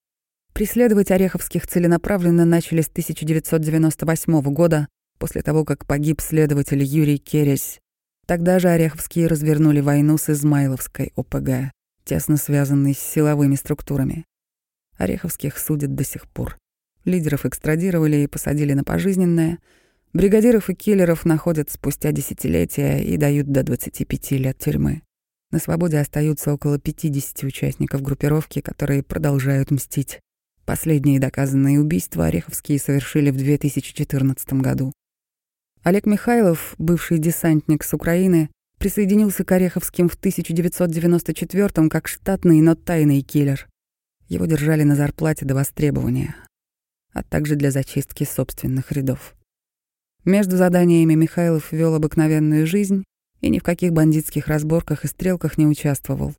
[0.55, 7.81] Преследовать Ореховских целенаправленно начали с 1998 года, после того, как погиб следователь Юрий Кересь.
[8.31, 11.73] Тогда же Ореховские развернули войну с Измайловской ОПГ,
[12.05, 14.25] тесно связанной с силовыми структурами.
[14.99, 16.57] Ореховских судят до сих пор.
[17.05, 19.59] Лидеров экстрадировали и посадили на пожизненное.
[20.13, 25.03] Бригадиров и киллеров находят спустя десятилетия и дают до 25 лет тюрьмы.
[25.51, 30.21] На свободе остаются около 50 участников группировки, которые продолжают мстить.
[30.65, 34.93] Последние доказанные убийства Ореховские совершили в 2014 году.
[35.83, 43.23] Олег Михайлов, бывший десантник с Украины, присоединился к Ореховским в 1994 как штатный, но тайный
[43.23, 43.67] киллер.
[44.29, 46.37] Его держали на зарплате до востребования,
[47.15, 49.35] а также для зачистки собственных рядов.
[50.27, 53.05] Между заданиями Михайлов вел обыкновенную жизнь
[53.41, 56.35] и ни в каких бандитских разборках и стрелках не участвовал.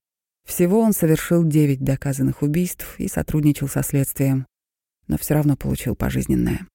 [0.48, 4.46] Всего он совершил девять доказанных убийств и сотрудничал со следствием,
[5.08, 6.68] но все равно получил пожизненное.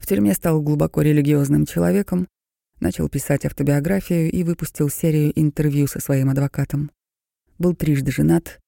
[0.00, 2.26] В тюрьме стал глубоко религиозным человеком,
[2.80, 6.90] начал писать автобиографию и выпустил серию интервью со своим адвокатом.
[7.58, 8.58] Был трижды женат.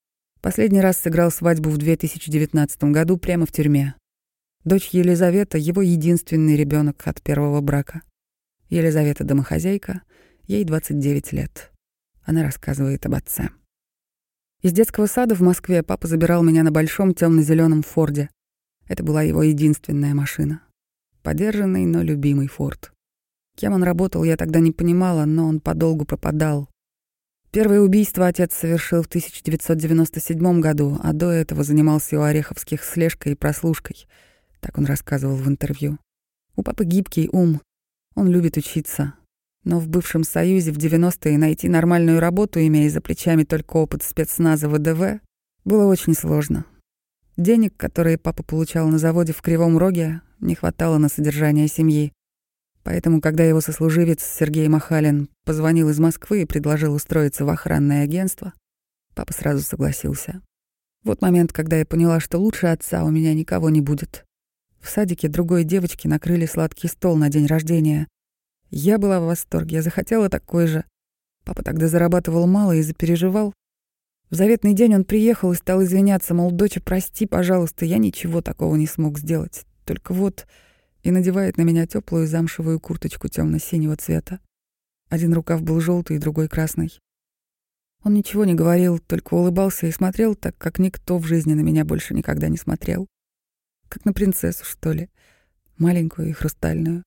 [0.40, 3.95] Последний раз сыграл свадьбу в 2019 году прямо в тюрьме.
[4.64, 8.03] Дочь Елизавета— его единственный ребенок от первого брака.
[8.68, 10.03] Елизавета— домохозяйка—
[10.47, 11.73] Ей 29 лет.
[12.25, 13.51] Она рассказывает об отце.
[14.61, 18.29] Из детского сада в Москве папа забирал меня на большом темно-зеленом Форде.
[18.87, 20.62] Это была его единственная машина.
[21.22, 22.92] Подержанный, но любимый Форд.
[23.56, 26.68] Кем он работал, я тогда не понимала, но он подолгу пропадал.
[27.52, 33.37] Первое убийство отец совершил в 1997 году, а до этого занимался у Ореховских слежкой и
[33.37, 34.06] прослушкой.
[34.61, 35.98] Так он рассказывал в интервью.
[36.56, 37.61] У папы гибкий ум.
[38.14, 39.14] Он любит учиться.
[39.64, 44.68] Но в бывшем Союзе в 90-е найти нормальную работу, имея за плечами только опыт спецназа
[44.68, 45.20] ВДВ,
[45.64, 46.64] было очень сложно.
[47.37, 52.12] Денег, которые папа получал на заводе в Кривом Роге, не хватало на содержание семьи.
[52.85, 58.52] Поэтому, когда его сослуживец Сергей Махалин позвонил из Москвы и предложил устроиться в охранное агентство,
[59.14, 60.42] папа сразу согласился.
[61.05, 64.24] Вот момент, когда я поняла, что лучше отца у меня никого не будет.
[64.81, 68.09] В садике другой девочки накрыли сладкий стол на день рождения.
[68.70, 70.85] Я была в восторге, я захотела такой же.
[71.44, 73.52] Папа тогда зарабатывал мало и запереживал.
[74.31, 78.76] В заветный день он приехал и стал извиняться, мол, доча, прости, пожалуйста, я ничего такого
[78.76, 79.66] не смог сделать.
[79.92, 80.46] Только вот
[81.02, 84.40] и надевает на меня теплую замшевую курточку темно-синего цвета.
[85.11, 86.98] Один рукав был желтый, другой красный.
[88.02, 91.85] Он ничего не говорил, только улыбался и смотрел так, как никто в жизни на меня
[91.85, 93.07] больше никогда не смотрел.
[93.90, 95.11] Как на принцессу, что ли,
[95.76, 97.02] маленькую и хрустальную.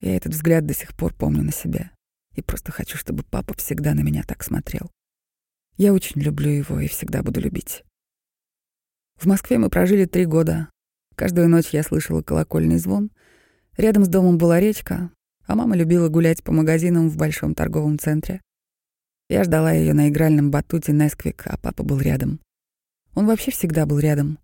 [0.00, 1.90] Я этот взгляд до сих пор помню на себя.
[2.36, 4.88] И просто хочу, чтобы папа всегда на меня так смотрел.
[5.76, 7.82] Я очень люблю его и всегда буду любить.
[9.16, 10.70] В Москве мы прожили три года,
[11.18, 13.10] Каждую ночь я слышала колокольный звон.
[13.76, 15.10] Рядом с домом была речка,
[15.46, 18.40] а мама любила гулять по магазинам в большом торговом центре.
[19.28, 22.38] Я ждала ее на игральном батуте Несквик, а папа был рядом.
[23.16, 24.38] Он вообще всегда был рядом,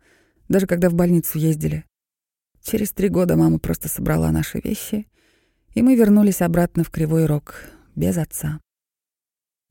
[0.49, 1.85] даже когда в больницу ездили.
[2.61, 5.07] Через три года мама просто собрала наши вещи,
[5.75, 7.55] и мы вернулись обратно в Кривой Рог,
[7.95, 8.61] без отца.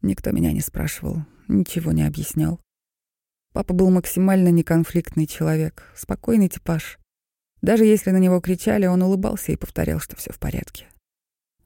[0.02, 1.18] Никто меня не спрашивал,
[1.50, 2.62] ничего не объяснял.
[3.54, 6.98] Папа был максимально неконфликтный человек, спокойный типаж.
[7.62, 10.88] Даже если на него кричали, он улыбался и повторял, что все в порядке.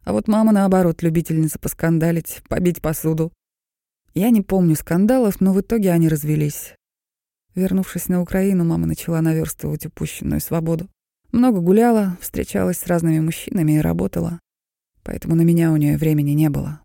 [0.04, 3.32] А вот мама, наоборот, любительница поскандалить, побить посуду.
[4.14, 6.76] Я не помню скандалов, но в итоге они развелись.
[7.56, 10.90] Вернувшись на Украину, мама начала наверстывать упущенную свободу.
[11.32, 14.40] Много гуляла, встречалась с разными мужчинами и работала.
[15.04, 16.82] Поэтому на меня у нее времени не было.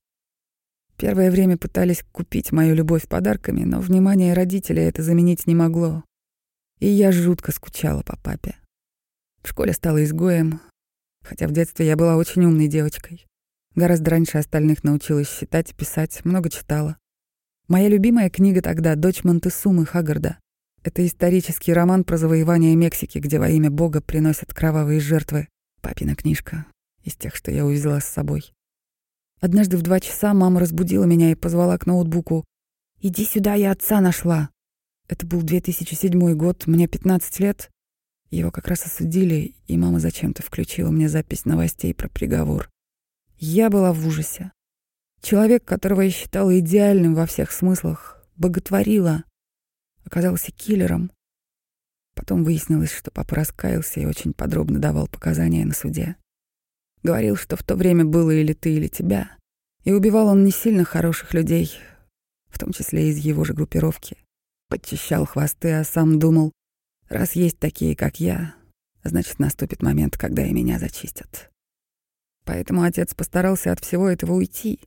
[0.96, 6.04] Первое время пытались купить мою любовь подарками, но внимание родителей это заменить не могло.
[6.78, 8.56] И я жутко скучала по папе.
[9.42, 10.60] В школе стала изгоем,
[11.22, 13.26] хотя в детстве я была очень умной девочкой.
[13.74, 16.98] Гораздо раньше остальных научилась считать и писать, много читала.
[17.68, 20.38] Моя любимая книга тогда «Дочь Монтесумы» Хаггарда.
[20.84, 25.48] Это исторический роман про завоевание Мексики, где во имя Бога приносят кровавые жертвы.
[25.80, 26.66] Папина книжка
[27.02, 28.52] из тех, что я увезла с собой.
[29.42, 32.44] Однажды в два часа мама разбудила меня и позвала к ноутбуку.
[33.00, 34.50] «Иди сюда, я отца нашла».
[35.08, 37.68] Это был 2007 год, мне 15 лет.
[38.30, 42.70] Его как раз осудили, и мама зачем-то включила мне запись новостей про приговор.
[43.36, 44.52] Я была в ужасе.
[45.20, 49.24] Человек, которого я считала идеальным во всех смыслах, боготворила,
[50.04, 51.10] оказался киллером.
[52.14, 56.14] Потом выяснилось, что папа раскаялся и очень подробно давал показания на суде.
[57.02, 59.36] Говорил, что в то время было или ты, или тебя.
[59.84, 61.72] И убивал он не сильно хороших людей,
[62.48, 64.16] в том числе из его же группировки.
[64.68, 66.52] Подчищал хвосты, а сам думал,
[67.08, 68.54] раз есть такие, как я,
[69.02, 71.50] значит, наступит момент, когда и меня зачистят.
[72.44, 74.80] Поэтому отец постарался от всего этого уйти.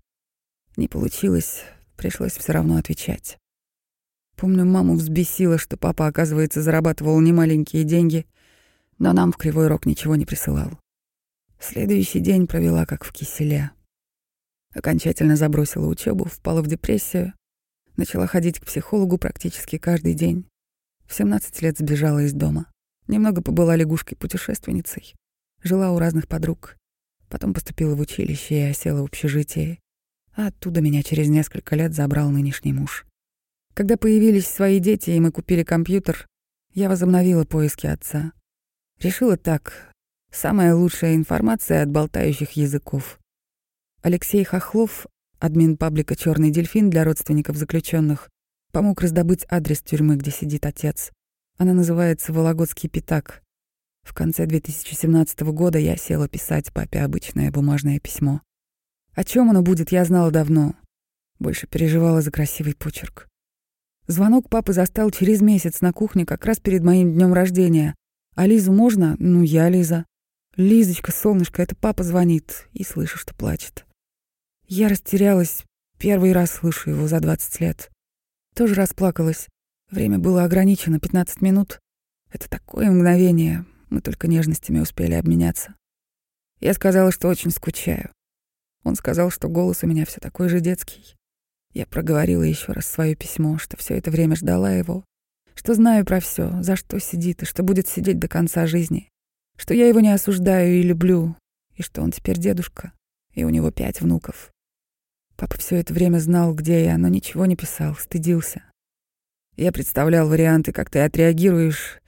[0.77, 1.63] Не получилось,
[1.97, 3.37] пришлось все равно отвечать.
[4.35, 8.25] Помню, маму взбесило, что папа, оказывается, зарабатывал немаленькие деньги,
[8.99, 10.77] но нам в Кривой Рог ничего не присылал.
[11.67, 13.71] Следующий день провела как в киселе.
[14.75, 17.33] Окончательно забросила учебу, впала в депрессию,
[17.97, 20.47] начала ходить к психологу практически каждый день.
[21.07, 22.71] В 17 лет сбежала из дома.
[23.07, 25.15] Немного побыла лягушкой-путешественницей.
[25.63, 26.77] Жила у разных подруг.
[27.29, 29.79] Потом поступила в училище и осела в общежитии.
[30.35, 33.07] А оттуда меня через несколько лет забрал нынешний муж.
[33.73, 36.27] Когда появились свои дети и мы купили компьютер,
[36.75, 38.33] я возобновила поиски отца.
[38.99, 39.94] Решила так,
[40.35, 43.19] Самая лучшая информация от болтающих языков.
[44.01, 45.07] Алексей Хохлов,
[45.39, 48.29] админ паблика «Черный дельфин» для родственников заключенных,
[48.73, 51.13] помог раздобыть адрес тюрьмы, где сидит отец.
[51.57, 53.43] Она называется «Вологодский пятак».
[54.03, 58.41] В конце 2017 года я села писать папе обычное бумажное письмо.
[59.13, 60.75] О чем оно будет, я знала давно.
[61.39, 63.29] Больше переживала за красивый почерк.
[64.07, 67.95] Звонок папы застал через месяц на кухне как раз перед моим днем рождения.
[68.35, 69.15] А Лизу можно?
[69.17, 70.03] Ну, я Лиза.
[70.57, 73.85] «Лизочка, солнышко, это папа звонит», и слышу, что плачет.
[74.67, 75.65] Я растерялась,
[75.99, 77.91] первый раз слышу его за 20 лет.
[78.55, 79.49] Тоже расплакалась.
[79.91, 81.79] Время было ограничено, 15 минут.
[82.31, 85.75] Это такое мгновение, мы только нежностями успели обменяться.
[86.61, 88.11] Я сказала, что очень скучаю.
[88.83, 91.15] Он сказал, что голос у меня все такой же детский.
[91.73, 95.03] Я проговорила еще раз свое письмо, что все это время ждала его,
[95.53, 99.09] что знаю про все, за что сидит и что будет сидеть до конца жизни,
[99.57, 101.35] что я его не осуждаю и люблю,
[101.75, 102.93] и что он теперь дедушка,
[103.33, 104.51] и у него пять внуков.
[105.35, 108.63] Папа все это время знал, где я, но ничего не писал, стыдился.
[109.57, 112.01] Я представлял варианты, как ты отреагируешь,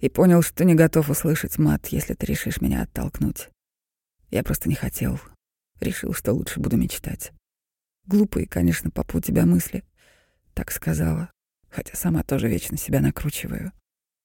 [0.00, 3.48] и понял, что не готов услышать мат, если ты решишь меня оттолкнуть.
[4.30, 5.20] Я просто не хотел.
[5.80, 7.32] Решил, что лучше буду мечтать.
[8.06, 9.84] Глупые, конечно, папа, у тебя мысли.
[10.52, 11.30] Так сказала,
[11.70, 13.72] хотя сама тоже вечно себя накручиваю.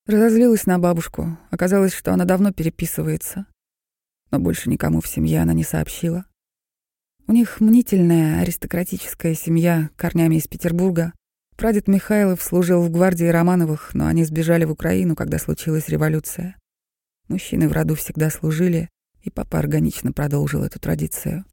[0.06, 1.38] Разозлилась на бабушку.
[1.52, 3.45] Оказалось, что она давно переписывается.
[4.32, 6.26] Но больше никому в семье она не сообщила.
[7.28, 11.14] У них мнительная аристократическая семья, корнями из Петербурга.
[11.56, 16.58] Прадед Михайлов служил в гвардии Романовых, но они сбежали в Украину, когда случилась революция.
[17.28, 18.89] Мужчины в роду всегда служили,
[19.22, 21.45] и папа органично продолжил эту традицию.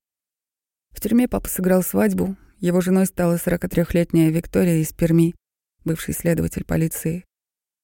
[0.92, 5.34] В тюрьме папа сыграл свадьбу, его женой стала 43-летняя Виктория из Перми,
[5.84, 7.25] бывший следователь полиции.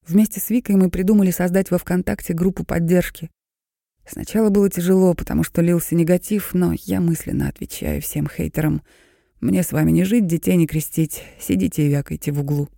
[0.07, 3.29] Вместе с Викой мы придумали создать во ВКонтакте группу поддержки,
[4.05, 8.81] Сначала было тяжело, потому что лился негатив, но я мысленно отвечаю всем хейтерам.
[9.39, 12.69] Мне с вами не жить, детей не крестить, сидите и вякайте в углу.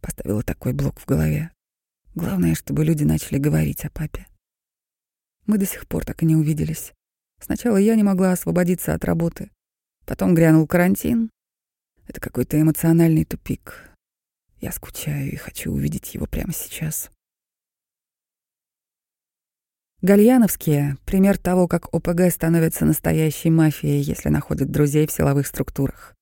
[0.00, 1.50] Поставила такой блок в голове.
[2.14, 4.26] Главное, чтобы люди начали говорить о папе.
[5.46, 6.92] Мы до сих пор так и не увиделись.
[7.40, 9.50] Сначала я не могла освободиться от работы.
[10.06, 11.30] Потом грянул карантин.
[12.08, 13.90] Это какой-то эмоциональный тупик.
[14.60, 17.10] Я скучаю и хочу увидеть его прямо сейчас.
[20.00, 26.14] Гальяновские— пример того, как ОПГ становится настоящей мафией, если находят друзей в силовых структурах.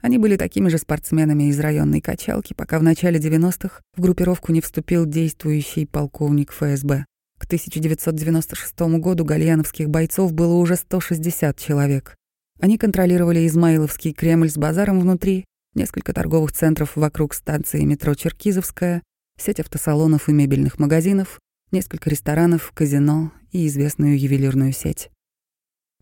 [0.00, 4.62] Они были такими же спортсменами из районной качалки, пока в начале 90-х в группировку не
[4.62, 7.04] вступил действующий полковник ФСБ.
[7.38, 12.16] К 1996 году гальяновских бойцов было уже 160 человек.
[12.60, 15.44] Они контролировали Измаиловский Кремль с базаром внутри,
[15.74, 19.02] несколько торговых центров вокруг станции метро Черкизовская,
[19.38, 21.38] сеть автосалонов и мебельных магазинов,
[21.72, 25.10] несколько ресторанов, казино и известную ювелирную сеть.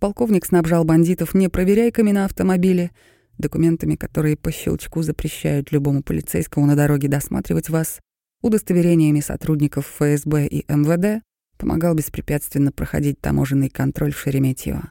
[0.00, 2.92] Полковник снабжал бандитов не проверяйками на автомобиле,
[3.36, 8.00] документами, которые по щелчку запрещают любому полицейскому на дороге досматривать вас,
[8.42, 11.22] удостоверениями сотрудников ФСБ и МВД,
[11.56, 14.90] помогал беспрепятственно проходить таможенный контроль в Шереметьево.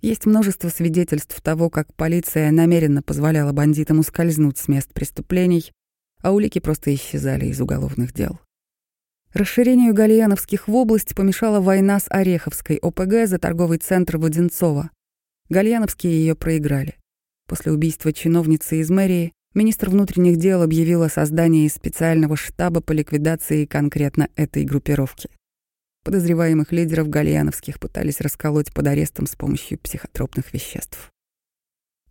[0.00, 5.72] Есть множество свидетельств того, как полиция намеренно позволяла бандитам ускользнуть с мест преступлений,
[6.22, 8.40] а улики просто исчезали из уголовных дел.
[9.34, 14.90] Расширению Гальяновских в область помешала война с Ореховской ОПГ за торговый центр Воденцова.
[15.50, 16.96] Гальяновские ее проиграли.
[17.46, 23.66] После убийства чиновницы из мэрии министр внутренних дел объявил о создании специального штаба по ликвидации
[23.66, 25.28] конкретно этой группировки.
[26.02, 31.10] Подозреваемых лидеров Гальяновских пытались расколоть под арестом с помощью психотропных веществ.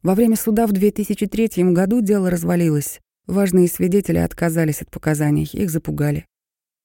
[0.03, 3.01] Во время суда в 2003 году дело развалилось.
[3.25, 6.25] Важные свидетели отказались от показаний, их запугали.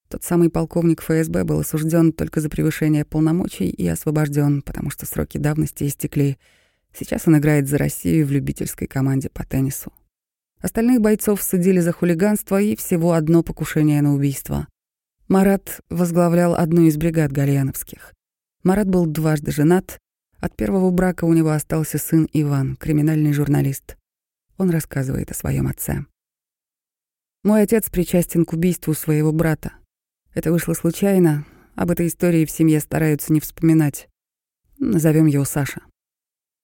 [0.08, 5.38] Тот самый полковник ФСБ был осужден только за превышение полномочий и освобожден, потому что сроки
[5.38, 6.38] давности истекли.
[6.92, 9.92] Сейчас он играет за Россию в любительской команде по теннису.
[10.60, 14.66] Остальных бойцов судили за хулиганство и всего одно покушение на убийство.
[15.28, 18.12] Марат возглавлял одну из бригад гальяновских.
[18.62, 19.98] Марат был дважды женат.
[20.38, 23.96] От первого брака у него остался сын Иван, криминальный журналист.
[24.58, 26.04] Он рассказывает о своем отце.
[27.42, 29.72] Мой отец причастен к убийству своего брата.
[30.34, 31.46] Это вышло случайно.
[31.74, 34.08] Об этой истории в семье стараются не вспоминать.
[34.78, 35.82] Назовем его Саша.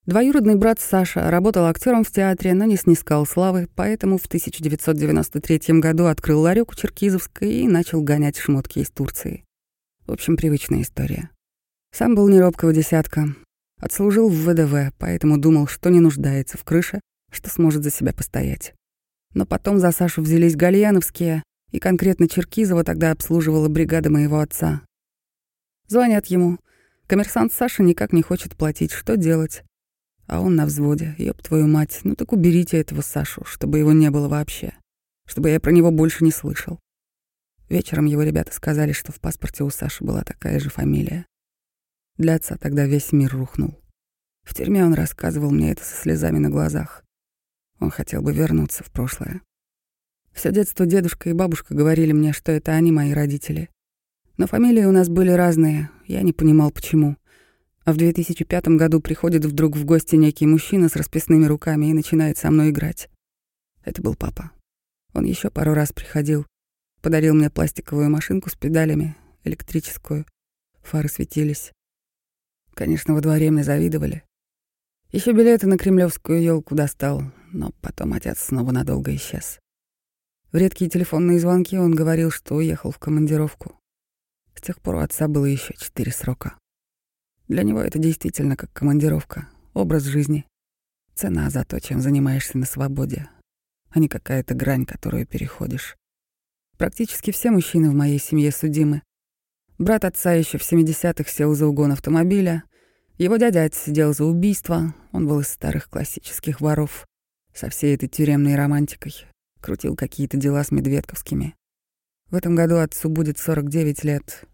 [0.07, 6.07] Двоюродный брат Саша работал актером в театре, но не снискал славы, поэтому в 1993 году
[6.07, 9.45] открыл ларек у Черкизовской и начал гонять шмотки из Турции.
[10.07, 11.31] В общем, привычная история.
[11.93, 13.27] Сам был не робкого десятка.
[13.79, 18.75] Отслужил в ВДВ, поэтому думал, что не нуждается в крыше, что сможет за себя постоять.
[19.35, 21.43] Но потом за Сашу взялись гальяновские,
[21.73, 24.83] и конкретно Черкизова тогда обслуживала бригада моего отца.
[25.89, 26.59] Звонят ему.
[27.07, 28.93] Коммерсант Саша никак не хочет платить.
[28.93, 29.63] Что делать?
[30.31, 31.17] А он на взводе.
[31.19, 34.75] Ёб твою мать, ну так уберите этого Сашу, чтобы его не было вообще.
[35.27, 36.79] Чтобы я про него больше не слышал.
[37.69, 41.27] Вечером его ребята сказали, что в паспорте у Саши была такая же фамилия.
[42.17, 43.77] Для отца тогда весь мир рухнул.
[44.45, 47.03] В тюрьме он рассказывал мне это со слезами на глазах.
[47.81, 49.43] Он хотел бы вернуться в прошлое.
[50.33, 53.69] Все детство дедушка и бабушка говорили мне, что это они мои родители.
[54.37, 57.17] Но фамилии у нас были разные, я не понимал, почему.
[57.85, 62.37] А в 2005 году приходит вдруг в гости некий мужчина с расписными руками и начинает
[62.37, 63.09] со мной играть.
[63.85, 64.51] Это был папа.
[65.15, 66.47] Он еще пару раз приходил,
[67.01, 70.27] подарил мне пластиковую машинку с педалями, электрическую.
[70.83, 71.73] Фары светились.
[72.75, 74.25] Конечно, во дворе мне завидовали.
[75.11, 77.23] Еще билеты на кремлевскую елку достал,
[77.53, 79.59] но потом отец снова надолго исчез.
[80.53, 83.77] В редкие телефонные звонки он говорил, что уехал в командировку.
[84.55, 86.60] С тех пор у отца было еще четыре срока.
[87.51, 90.47] Для него это действительно как командировка, образ жизни,
[91.17, 93.29] цена за то, чем занимаешься на свободе,
[93.89, 95.97] а не какая-то грань, которую переходишь.
[96.79, 99.03] Практически все мужчины в моей семье судимы.
[99.79, 102.63] Брат отца еще в 70-х сел за угон автомобиля,
[103.19, 107.05] его дядя сидел за убийство, он был из старых классических воров,
[107.53, 109.27] со всей этой тюремной романтикой,
[109.61, 111.57] крутил какие-то дела с Медведковскими.
[112.31, 114.45] В этом году отцу будет 49 лет,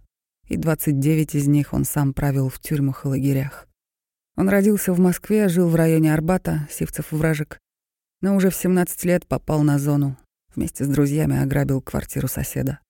[0.47, 3.69] и 29 из них он сам правил в тюрьмах и лагерях.
[4.37, 7.59] Он родился в Москве, жил в районе Арбата, Сивцев вражек,
[8.21, 10.17] но уже в 17 лет попал на зону,
[10.55, 12.81] вместе с друзьями ограбил квартиру соседа.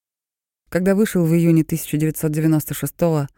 [0.69, 3.29] Когда вышел в июне 1996 года,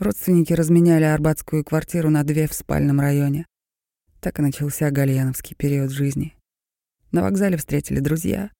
[0.00, 3.46] Родственники разменяли арбатскую квартиру на две в спальном районе.
[4.20, 6.34] Так и начался гальяновский период жизни.
[7.12, 8.50] На вокзале встретили друзья.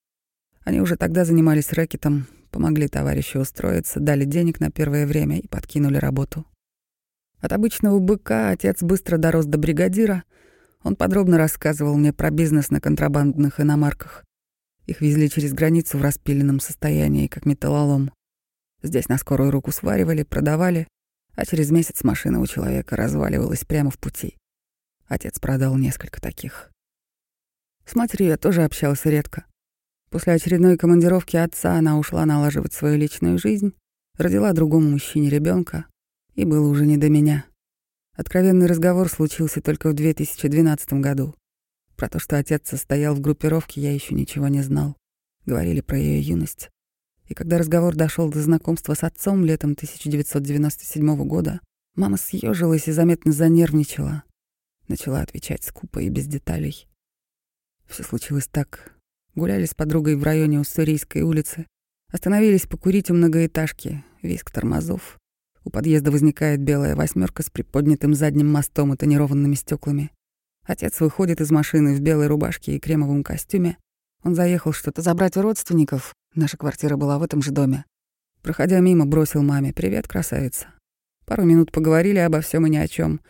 [0.62, 5.96] Они уже тогда занимались рэкетом, помогли товарищу устроиться, дали денег на первое время и подкинули
[5.96, 6.46] работу.
[7.40, 10.22] От обычного быка отец быстро дорос до бригадира.
[10.84, 14.24] Он подробно рассказывал мне про бизнес на контрабандных иномарках.
[14.86, 18.12] Их везли через границу в распиленном состоянии, как металлолом.
[18.84, 20.86] Здесь на скорую руку сваривали, продавали,
[21.34, 24.36] а через месяц машина у человека разваливалась прямо в пути.
[25.08, 26.70] Отец продал несколько таких.
[27.84, 29.44] С матерью я тоже общался редко.
[30.14, 33.74] После очередной командировки отца она ушла налаживать свою личную жизнь,
[34.16, 35.86] родила другому мужчине ребенка,
[36.36, 37.46] и было уже не до меня.
[38.16, 41.34] Откровенный разговор случился только в 2012 году.
[41.96, 44.96] Про то, что отец состоял в группировке, я еще ничего не знал.
[45.46, 46.70] Говорили про ее юность.
[47.26, 51.58] И когда разговор дошел до знакомства с отцом летом 1997 года,
[51.96, 54.22] мама съежилась и заметно занервничала.
[54.86, 56.86] Начала отвечать скупо и без деталей.
[57.88, 58.93] Все случилось так.
[59.34, 61.66] Гуляли с подругой в районе Уссурийской улицы.
[62.12, 64.04] Остановились покурить у многоэтажки.
[64.22, 65.18] Виск тормозов.
[65.64, 70.10] У подъезда возникает белая восьмерка с приподнятым задним мостом и тонированными стеклами.
[70.64, 73.76] Отец выходит из машины в белой рубашке и кремовом костюме.
[74.22, 77.84] Он заехал что-то забрать у родственников, Наша квартира была в этом же доме.
[78.42, 80.66] Проходя мимо, бросил маме «Привет, красавица».
[81.26, 83.20] Пару минут поговорили обо всем и ни о чем.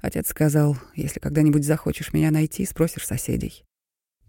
[0.00, 3.64] Отец сказал, если когда-нибудь захочешь меня найти, спросишь соседей.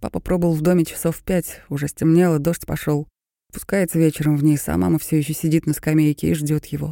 [0.01, 3.07] Папа пробыл в доме часов пять, уже стемнело, дождь пошел.
[3.51, 6.91] Спускается вечером вниз, а мама все еще сидит на скамейке и ждет его.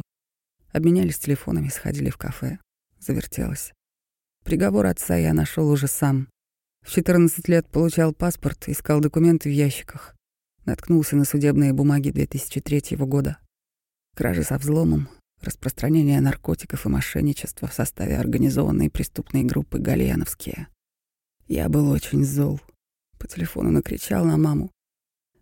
[0.72, 2.60] Обменялись телефонами, сходили в кафе.
[3.00, 3.72] Завертелась.
[4.44, 6.28] Приговор отца я нашел уже сам.
[6.86, 10.14] В 14 лет получал паспорт, искал документы в ящиках.
[10.64, 13.38] Наткнулся на судебные бумаги 2003 года.
[14.14, 15.08] Кражи со взломом,
[15.40, 20.68] распространение наркотиков и мошенничество в составе организованной преступной группы «Гальяновские».
[21.48, 22.60] Я был очень зол.
[23.20, 24.72] По телефону накричал на маму.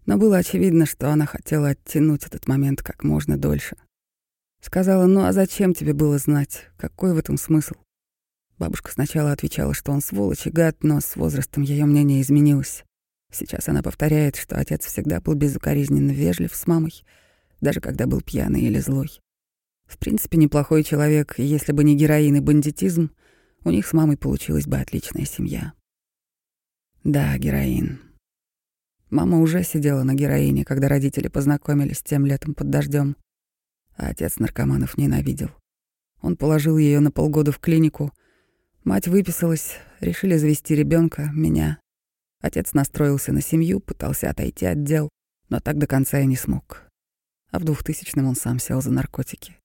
[0.05, 3.77] Но было очевидно, что она хотела оттянуть этот момент как можно дольше.
[4.61, 6.67] Сказала, ну а зачем тебе было знать?
[6.77, 7.75] Какой в этом смысл?
[8.59, 12.85] Бабушка сначала отвечала, что он сволочь и гад, но с возрастом ее мнение изменилось.
[13.31, 17.05] Сейчас она повторяет, что отец всегда был безукоризненно вежлив с мамой,
[17.61, 19.21] даже когда был пьяный или злой.
[19.87, 23.13] В принципе, неплохой человек, если бы не героин и бандитизм,
[23.63, 25.75] у них с мамой получилась бы отличная семья.
[27.05, 28.01] Да, героин.
[29.11, 33.17] Мама уже сидела на героине, когда родители познакомились тем летом под дождем,
[33.97, 35.51] а отец наркоманов ненавидел.
[36.21, 38.13] Он положил ее на полгода в клинику.
[38.85, 41.79] Мать выписалась, решили завести ребенка, меня,
[42.41, 45.09] Отец настроился на семью, пытался отойти от дел,
[45.49, 46.85] но так до конца и не смог.
[47.51, 49.57] А в 2000-м он сам сел за наркотики.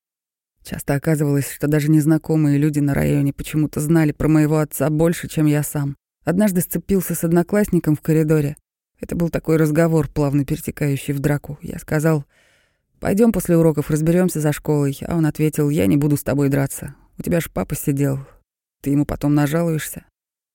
[0.64, 5.46] Часто оказывалось, что даже незнакомые люди на районе почему-то знали про моего отца больше, чем
[5.46, 5.96] я сам.
[6.24, 8.56] Однажды сцепился с одноклассником в коридоре.
[8.98, 11.58] Это был такой разговор, плавно перетекающий в драку.
[11.60, 12.24] Я сказал,
[12.98, 14.98] пойдем после уроков разберемся за школой.
[15.06, 16.94] А он ответил, я не буду с тобой драться.
[17.18, 18.20] У тебя ж папа сидел.
[18.82, 20.06] Ты ему потом нажалуешься.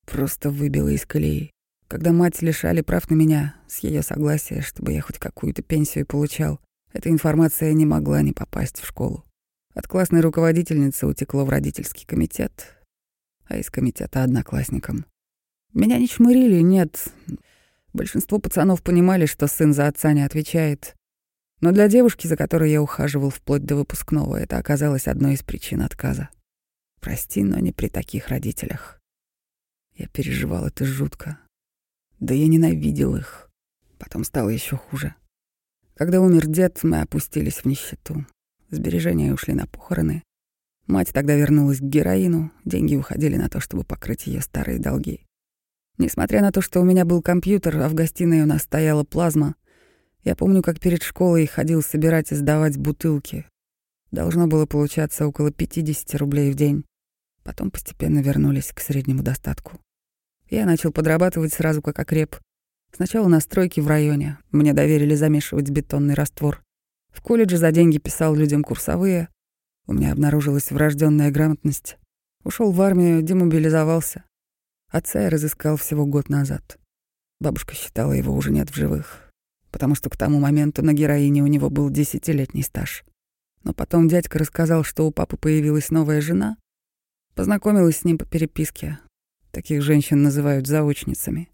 [0.06, 1.50] Просто выбило из колеи.
[1.86, 6.60] Когда мать лишали прав на меня, с ее согласия, чтобы я хоть какую-то пенсию получал,
[6.92, 9.24] эта информация не могла не попасть в школу.
[9.74, 12.76] От классной руководительницы утекло в родительский комитет,
[13.46, 15.04] а из комитета одноклассникам.
[15.72, 17.12] Меня не чмырили, нет.
[17.92, 20.96] Большинство пацанов понимали, что сын за отца не отвечает.
[21.60, 25.82] Но для девушки, за которой я ухаживал вплоть до выпускного, это оказалось одной из причин
[25.82, 26.30] отказа.
[27.00, 29.00] Прости, но не при таких родителях.
[29.94, 31.38] Я переживал это жутко.
[32.18, 33.50] Да я ненавидел их.
[33.98, 35.14] Потом стало еще хуже.
[35.94, 38.26] Когда умер дед, мы опустились в нищету.
[38.70, 40.22] Сбережения ушли на похороны.
[40.86, 45.26] Мать тогда вернулась к героину, деньги уходили на то, чтобы покрыть ее старые долги.
[46.00, 49.54] Несмотря на то, что у меня был компьютер, а в гостиной у нас стояла плазма,
[50.24, 53.44] я помню, как перед школой ходил собирать и сдавать бутылки.
[54.10, 56.86] Должно было получаться около 50 рублей в день.
[57.42, 59.78] Потом постепенно вернулись к среднему достатку.
[60.48, 62.34] Я начал подрабатывать сразу как окреп.
[62.96, 64.38] Сначала на стройке в районе.
[64.52, 66.62] Мне доверили замешивать бетонный раствор.
[67.10, 69.28] В колледже за деньги писал людям курсовые.
[69.86, 71.98] У меня обнаружилась врожденная грамотность.
[72.42, 74.24] Ушел в армию, демобилизовался.
[74.90, 76.76] Отца я разыскал всего год назад.
[77.40, 79.30] Бабушка считала, его уже нет в живых,
[79.70, 83.04] потому что к тому моменту на героине у него был десятилетний стаж.
[83.62, 86.56] Но потом дядька рассказал, что у папы появилась новая жена.
[87.36, 88.98] Познакомилась с ним по переписке.
[89.52, 91.48] Таких женщин называют заочницами.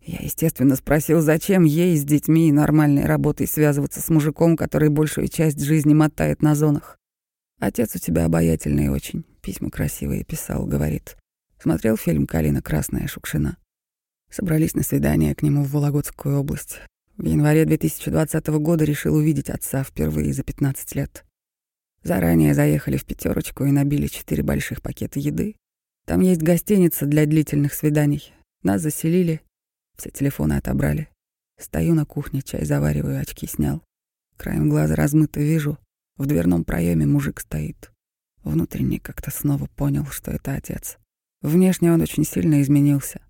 [0.00, 5.26] Я, естественно, спросил, зачем ей с детьми и нормальной работой связываться с мужиком, который большую
[5.26, 6.96] часть жизни мотает на зонах.
[7.58, 11.16] Отец у тебя обаятельный очень, письма красивые писал, говорит.
[11.60, 13.56] Смотрел фильм «Калина Красная Шукшина».
[14.30, 16.80] Собрались на свидание к нему в Вологодскую область.
[17.16, 21.24] В январе 2020 года решил увидеть отца впервые за 15 лет.
[22.04, 25.56] Заранее заехали в пятерочку и набили четыре больших пакета еды.
[26.06, 28.32] Там есть гостиница для длительных свиданий.
[28.62, 29.40] Нас заселили,
[29.96, 31.08] все телефоны отобрали.
[31.58, 33.82] Стою на кухне, чай завариваю, очки снял.
[34.36, 35.76] Краем глаза размыто вижу,
[36.16, 37.90] в дверном проеме мужик стоит.
[38.44, 40.98] Внутренне как-то снова понял, что это отец.
[41.42, 43.20] Внешне он очень сильно изменился.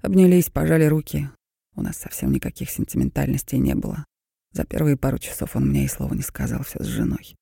[0.00, 1.30] Обнялись, пожали руки.
[1.74, 4.04] У нас совсем никаких сентиментальностей не было.
[4.52, 7.34] За первые пару часов он мне и слова не сказал, все с женой.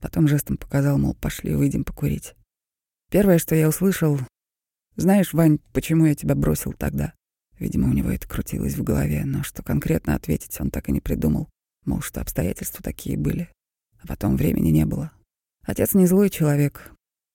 [0.00, 2.34] Потом жестом показал, мол, пошли, выйдем покурить.
[3.10, 4.18] Первое, что я услышал,
[4.96, 7.14] «Знаешь, Вань, почему я тебя бросил тогда?»
[7.58, 11.00] Видимо, у него это крутилось в голове, но что конкретно ответить он так и не
[11.00, 11.48] придумал.
[11.84, 13.48] Мол, что обстоятельства такие были.
[14.00, 15.12] А потом времени не было.
[15.64, 16.92] Отец не злой человек,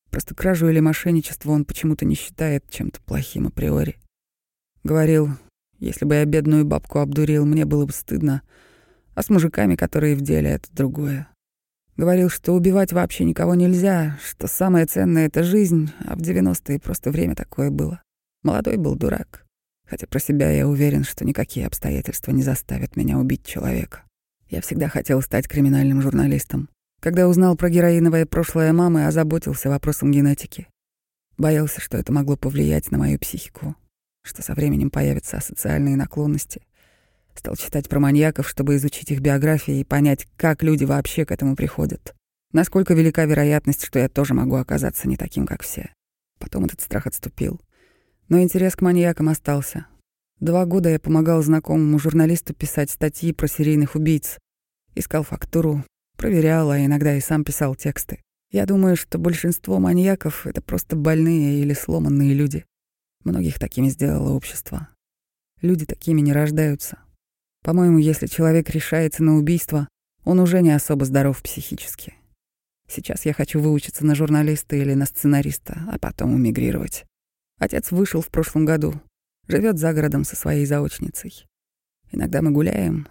[0.10, 3.98] Просто кражу или мошенничество он почему-то не считает чем-то плохим априори.
[4.84, 5.30] Говорил,
[5.80, 8.42] если бы я бедную бабку обдурил, мне было бы стыдно.
[9.16, 11.28] А с мужиками, которые в деле, это другое.
[11.98, 17.10] Говорил, что убивать вообще никого нельзя, что самое ценное— это жизнь, а в 90-е просто
[17.10, 18.02] время такое было.
[18.44, 19.46] Молодой был дурак.
[19.88, 24.04] Хотя про себя я уверен, что никакие обстоятельства не заставят меня убить человека.
[24.50, 26.70] Я всегда хотел стать криминальным журналистом.
[27.00, 30.68] Когда узнал про героиновое прошлое мамы, озаботился вопросом генетики.
[31.38, 33.76] Боялся, что это могло повлиять на мою психику,
[34.24, 36.64] что со временем появятся асоциальные наклонности.
[37.36, 41.56] Стал читать про маньяков, чтобы изучить их биографии и понять, как люди вообще к этому
[41.56, 42.16] приходят.
[42.52, 45.94] Насколько велика вероятность, что я тоже могу оказаться не таким, как все.
[46.40, 47.62] Потом этот страх отступил.
[48.30, 49.86] Но интерес к маньякам остался.
[50.40, 54.40] Два года я помогал знакомому журналисту писать статьи про серийных убийц.
[54.96, 55.84] Искал фактуру,
[56.18, 58.22] Проверял, а иногда и сам писал тексты.
[58.52, 62.66] Я думаю, что большинство маньяков— это просто больные или сломанные люди.
[63.24, 64.90] Многих такими сделало общество.
[65.62, 67.00] Люди такими не рождаются.
[67.64, 69.88] По-моему, если человек решается на убийство,
[70.24, 72.16] он уже не особо здоров психически.
[72.90, 77.06] Сейчас я хочу выучиться на журналиста или на сценариста, а потом эмигрировать.
[77.60, 79.00] Отец вышел в прошлом году,
[79.48, 81.46] живет за городом со своей заочницей.
[82.12, 83.08] Иногда мы гуляем,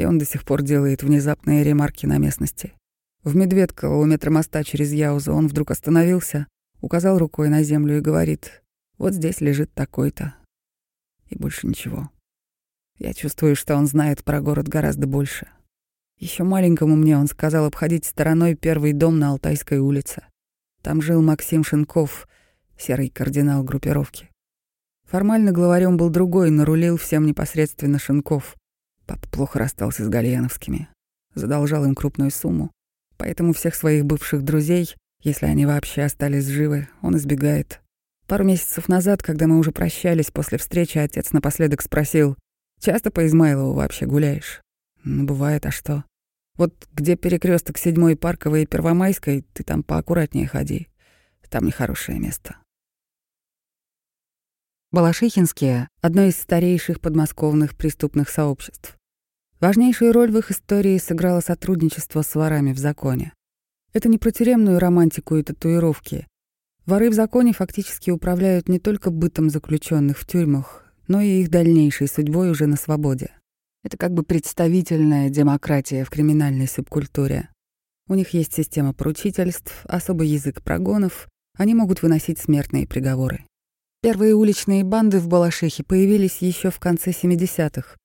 [0.00, 2.72] и он до сих пор делает внезапные ремарки на местности.
[3.22, 6.46] В Медведково у метромоста через Яузу он вдруг остановился,
[6.80, 8.62] указал рукой на землю и говорит,
[8.98, 10.34] «Вот здесь лежит такой-то».
[11.28, 12.10] И больше ничего.
[12.98, 15.48] Я чувствую, что он знает про город гораздо больше.
[16.18, 20.22] Еще маленькому мне он сказал обходить стороной первый дом на Алтайской улице.
[20.82, 22.28] Там жил Максим Шинков,
[22.78, 24.30] серый кардинал группировки.
[25.06, 28.56] Формально главарем был другой, но рулил всем непосредственно Шинков.
[29.10, 30.88] Папа плохо расстался с Гальяновскими,
[31.34, 32.70] задолжал им крупную сумму,
[33.16, 37.80] поэтому всех своих бывших друзей, если они вообще остались живы, он избегает.
[38.28, 42.36] Пару месяцев назад, когда мы уже прощались после встречи, отец напоследок спросил,
[42.80, 44.62] «Часто по Измайлову вообще гуляешь?»
[45.02, 46.04] «Ну, бывает, а что?»
[46.56, 50.86] «Вот где перекресток седьмой парковой и Первомайской, ты там поаккуратнее ходи.
[51.48, 52.58] Там нехорошее место».
[54.92, 58.99] Балашихинские— одно из старейших подмосковных преступных сообществ.
[59.60, 63.34] Важнейшую роль в их истории сыграло сотрудничество с ворами в законе.
[63.92, 66.26] Это не про тюремную романтику и татуировки.
[66.86, 72.08] Воры в законе фактически управляют не только бытом заключенных в тюрьмах, но и их дальнейшей
[72.08, 73.32] судьбой уже на свободе.
[73.84, 77.50] Это как бы представительная демократия в криминальной субкультуре.
[78.08, 83.44] У них есть система поручительств, особый язык прогонов, они могут выносить смертные приговоры.
[84.00, 87.96] Первые уличные банды в Балашихе появились еще в конце 70-х,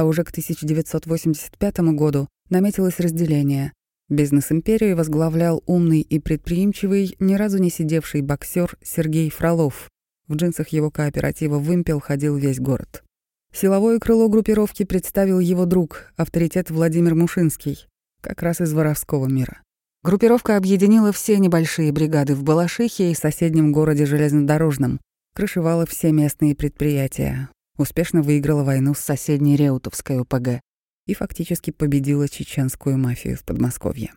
[0.00, 3.74] а уже к 1985 году наметилось разделение.
[4.08, 9.90] Бизнес-империю возглавлял умный и предприимчивый, ни разу не сидевший боксер Сергей Фролов.
[10.26, 13.04] В джинсах его кооператива «Вымпел» ходил весь город.
[13.52, 17.86] Силовое крыло группировки представил его друг, авторитет Владимир Мушинский,
[18.22, 19.60] как раз из воровского мира.
[20.02, 24.98] Группировка объединила все небольшие бригады в Балашихе и соседнем городе Железнодорожном,
[25.34, 27.50] крышевала все местные предприятия,
[27.80, 30.60] успешно выиграла войну с соседней Реутовской ОПГ
[31.06, 34.12] и фактически победила чеченскую мафию в Подмосковье.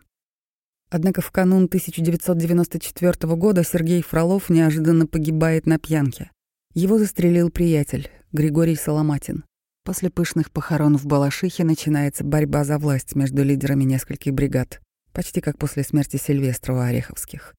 [0.90, 6.30] Однако в канун 1994 года Сергей Фролов неожиданно погибает на пьянке.
[6.74, 9.44] Его застрелил приятель, Григорий Соломатин.
[9.84, 14.80] После пышных похорон в Балашихе начинается борьба за власть между лидерами нескольких бригад,
[15.12, 17.54] почти как после смерти Сильвестра у Ореховских.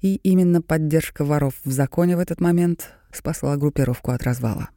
[0.00, 4.68] И именно поддержка воров в законе в этот момент спасла группировку от развала.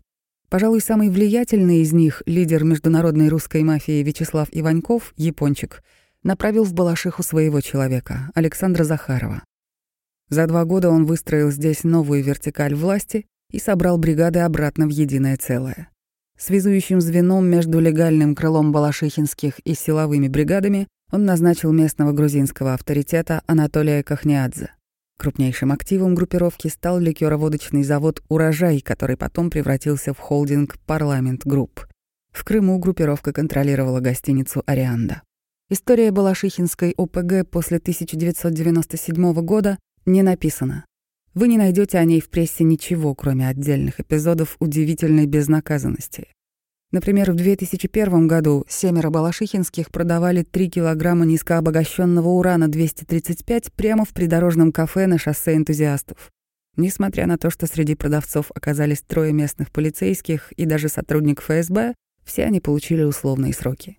[0.49, 5.83] Пожалуй, самый влиятельный из них, лидер международной русской мафии Вячеслав Иваньков, япончик,
[6.23, 9.43] направил в Балашиху своего человека, Александра Захарова.
[10.29, 15.35] За два года он выстроил здесь новую вертикаль власти и собрал бригады обратно в единое
[15.35, 15.89] целое.
[16.37, 24.01] Связующим звеном между легальным крылом балашихинских и силовыми бригадами он назначил местного грузинского авторитета Анатолия
[24.01, 24.71] Кахниадзе.
[25.17, 31.87] Крупнейшим активом группировки стал ликероводочный завод «Урожай», который потом превратился в холдинг «Парламент Групп».
[32.31, 35.23] В Крыму группировка контролировала гостиницу «Ореанда».
[35.69, 40.85] История Балашихинской ОПГ после 1997 года не написана.
[41.33, 46.27] Вы не найдете о ней в прессе ничего, кроме отдельных эпизодов удивительной безнаказанности.
[46.91, 55.05] Например, в 2001 году семеро балашихинских продавали 3 килограмма низкообогащенного урана-235 прямо в придорожном кафе
[55.07, 56.31] на шоссе энтузиастов.
[56.77, 62.45] Несмотря на то, что среди продавцов оказались трое местных полицейских и даже сотрудник ФСБ, все
[62.45, 63.97] они получили условные сроки.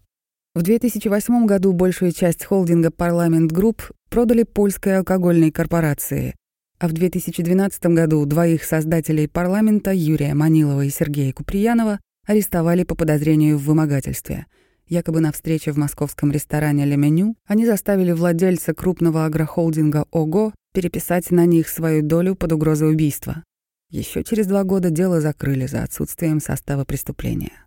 [0.54, 6.34] В 2008 году большую часть холдинга «Парламент Групп» продали польской алкогольной корпорации,
[6.78, 11.98] а в 2012 году двоих создателей парламента, Юрия Манилова и Сергея Куприянова,
[12.28, 14.46] арестовали по подозрению в вымогательстве.
[14.86, 21.30] Якобы на встрече в московском ресторане «Ле Меню» они заставили владельца крупного агрохолдинга «ОГО» переписать
[21.30, 23.42] на них свою долю под угрозой убийства.
[23.90, 27.66] Еще через два года дело закрыли за отсутствием состава преступления.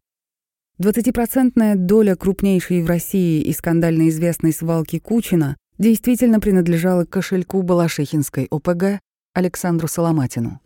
[0.77, 8.99] Двадцатипроцентная доля крупнейшей в России и скандально известной свалки Кучина действительно принадлежала кошельку Балашихинской ОПГ
[9.33, 10.61] Александру Соломатину.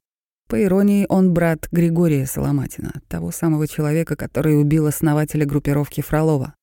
[0.47, 6.53] По иронии, он брат Григория Соломатина, того самого человека, который убил основателя группировки Фролова.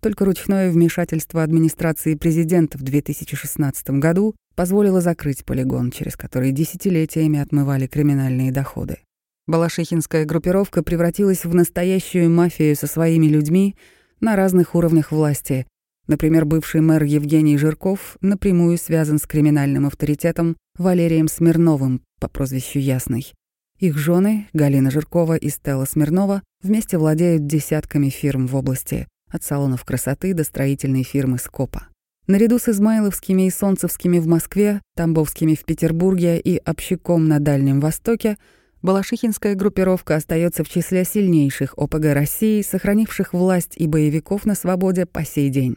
[0.00, 7.86] Только ручное вмешательство администрации президента в 2016 году позволило закрыть полигон, через который десятилетиями отмывали
[7.86, 8.98] криминальные доходы.
[9.46, 13.74] Балашихинская группировка превратилась в настоящую мафию со своими людьми
[14.20, 15.66] на разных уровнях власти,
[16.10, 23.32] Например, бывший мэр Евгений Жирков напрямую связан с криминальным авторитетом Валерием Смирновым по прозвищу Ясный.
[23.78, 29.84] Их жены, Галина Жиркова и Стелла Смирнова, вместе владеют десятками фирм в области, от салонов
[29.84, 31.86] красоты до строительной фирмы «Скопа».
[32.26, 38.36] Наряду с Измайловскими и Солнцевскими в Москве, Тамбовскими в Петербурге и Общаком на Дальнем Востоке
[38.82, 45.24] Балашихинская группировка остается в числе сильнейших ОПГ России, сохранивших власть и боевиков на свободе по
[45.24, 45.76] сей день.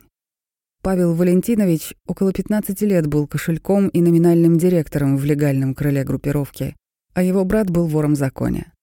[0.84, 6.76] Павел Валентинович около 15 лет был кошельком и номинальным директором в легальном крыле группировки,
[7.14, 8.74] а его брат был вором в законе.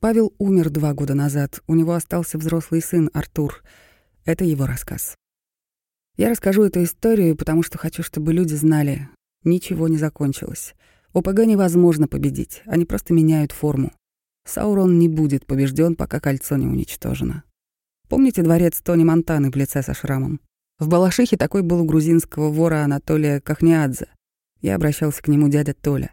[0.00, 3.62] Павел умер два года назад, у него остался взрослый сын Артур.
[4.26, 5.16] Это его рассказ.
[6.18, 9.08] Я расскажу эту историю, потому что хочу, чтобы люди знали,
[9.44, 10.74] ничего не закончилось.
[11.14, 13.92] ОПГ невозможно победить, они просто меняют форму.
[14.44, 17.44] Саурон не будет побежден, пока кольцо не уничтожено.
[18.10, 20.40] Помните дворец Тони Монтаны в лице со шрамом?
[20.78, 24.06] В Балашихе такой был у грузинского вора Анатолия Кахниадзе.
[24.60, 26.12] Я обращался к нему дядя Толя.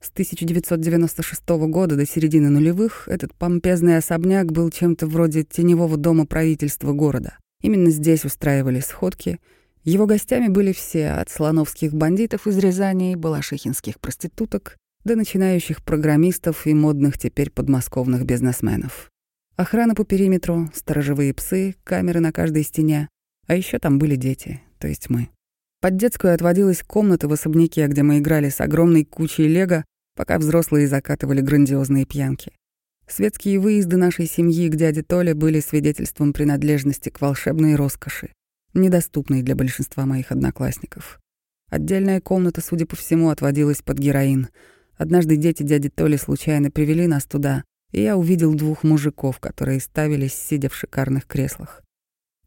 [0.00, 6.92] С 1996 года до середины нулевых этот помпезный особняк был чем-то вроде теневого дома правительства
[6.92, 7.36] города.
[7.62, 9.38] Именно здесь устраивали сходки.
[9.84, 16.72] Его гостями были все, от слоновских бандитов из Рязани, балашихинских проституток до начинающих программистов и
[16.72, 19.10] модных теперь подмосковных бизнесменов.
[19.56, 23.08] Охрана по периметру, сторожевые псы, камеры на каждой стене.
[23.46, 25.28] А еще там были дети, то есть мы.
[25.80, 29.84] Под детскую отводилась комната в особняке, где мы играли с огромной кучей лего,
[30.16, 32.52] пока взрослые закатывали грандиозные пьянки.
[33.06, 38.30] Светские выезды нашей семьи к дяде Толе были свидетельством принадлежности к волшебной роскоши,
[38.74, 41.20] недоступной для большинства моих одноклассников.
[41.70, 44.48] Отдельная комната, судя по всему, отводилась под героин.
[44.96, 50.34] Однажды дети дяди Толи случайно привели нас туда, и я увидел двух мужиков, которые ставились,
[50.34, 51.82] сидя в шикарных креслах.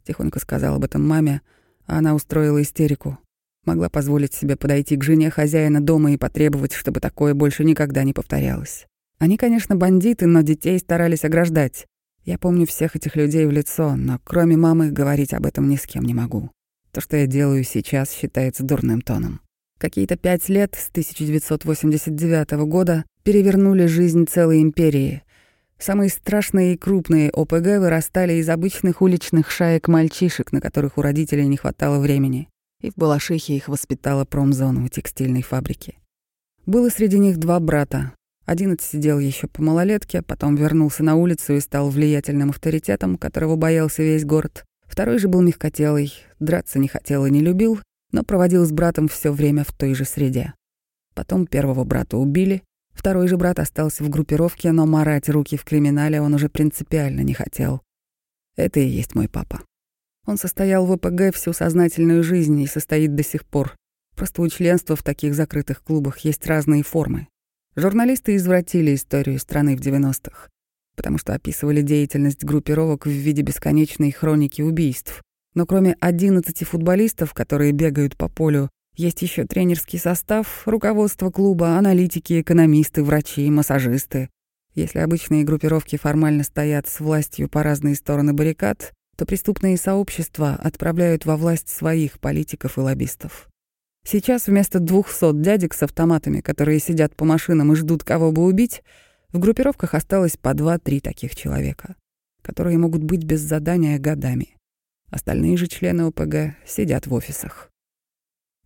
[0.10, 1.44] Тихонько сказал об этом маме,
[1.86, 3.20] а она устроила истерику.
[3.64, 8.12] Могла позволить себе подойти к жене хозяина дома и потребовать, чтобы такое больше никогда не
[8.12, 8.88] повторялось.
[9.20, 11.86] Они, конечно, бандиты, но детей старались ограждать.
[12.26, 15.86] Я помню всех этих людей в лицо, но кроме мамы говорить об этом ни с
[15.86, 16.50] кем не могу.
[16.92, 19.42] То, что я делаю сейчас, считается дурным тоном.
[19.78, 25.22] Какие-то пять лет с 1989 года перевернули жизнь целой империи.
[25.80, 31.48] Самые страшные и крупные ОПГ вырастали из обычных уличных шаек мальчишек, на которых у родителей
[31.48, 32.50] не хватало времени.
[32.82, 35.98] И в Балашихе их воспитала промзона в текстильной фабрике.
[36.66, 38.14] Было среди них два брата,
[38.50, 44.02] один отсидел еще по малолетке, потом вернулся на улицу и стал влиятельным авторитетом, которого боялся
[44.02, 44.66] весь город.
[44.88, 47.80] Второй же был мягкотелый, драться не хотел и не любил,
[48.12, 50.56] но проводил с братом все время в той же среде.
[51.14, 52.64] Потом первого брата убили,
[53.00, 57.34] второй же брат остался в группировке, но марать руки в криминале он уже принципиально не
[57.34, 57.82] хотел.
[58.58, 59.62] Это и есть мой папа.
[60.26, 63.76] Он состоял в ОПГ всю сознательную жизнь и состоит до сих пор.
[64.18, 67.30] Просто у членства в таких закрытых клубах есть разные формы.
[67.78, 70.50] Журналисты извратили историю страны в 90-х,
[70.98, 75.22] потому что описывали деятельность группировок в виде бесконечной хроники убийств.
[75.56, 78.70] Но кроме 11 футболистов, которые бегают по полю,
[79.00, 84.30] есть еще тренерский состав, руководство клуба, аналитики, экономисты, врачи, массажисты.
[84.76, 91.26] Если обычные группировки формально стоят с властью по разные стороны баррикад, то преступные сообщества отправляют
[91.26, 93.48] во власть своих политиков и лоббистов.
[94.06, 98.84] Сейчас вместо двухсот дядек с автоматами, которые сидят по машинам и ждут, кого бы убить,
[99.32, 101.96] в группировках осталось по два-три таких человека,
[102.42, 104.58] которые могут быть без задания годами.
[105.10, 107.70] Остальные же члены ОПГ сидят в офисах.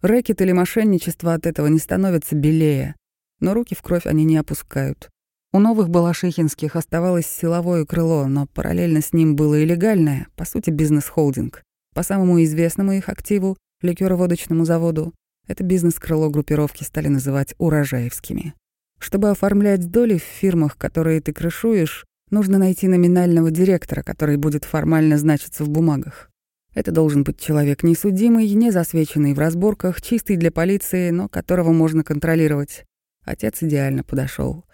[0.03, 2.95] Рэкет или мошенничество от этого не становятся белее,
[3.39, 5.09] но руки в кровь они не опускают.
[5.53, 10.71] У новых балашихинских оставалось силовое крыло, но параллельно с ним было и легальное, по сути,
[10.71, 11.63] бизнес-холдинг.
[11.95, 15.13] По самому известному их активу, ликероводочному заводу,
[15.47, 18.55] это бизнес-крыло группировки стали называть урожаевскими.
[18.99, 25.17] Чтобы оформлять доли в фирмах, которые ты крышуешь, нужно найти номинального директора, который будет формально
[25.17, 26.29] значиться в бумагах.
[26.73, 32.03] Это должен быть человек несудимый, не засвеченный в разборках, чистый для полиции, но которого можно
[32.03, 32.85] контролировать.
[33.23, 34.65] Отец идеально подошел.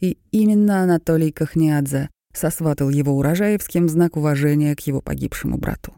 [0.00, 5.94] И именно Анатолий Кахниадзе сосватал его урожаевским знак уважения к его погибшему брату.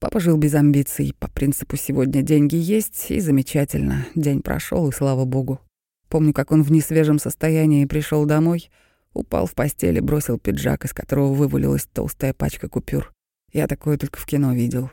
[0.00, 4.06] Папа жил без амбиций, по принципу «сегодня деньги есть» и замечательно.
[4.14, 5.60] День прошел и слава богу.
[6.08, 8.70] Помню, как он в несвежем состоянии пришел домой,
[9.12, 13.12] упал в постели, бросил пиджак, из которого вывалилась толстая пачка купюр.
[13.52, 14.90] Я такое только в кино видел.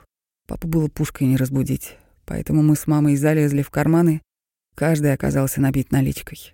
[0.47, 4.21] Папу было пушкой не разбудить, поэтому мы с мамой залезли в карманы,
[4.75, 6.53] каждый оказался набит наличкой.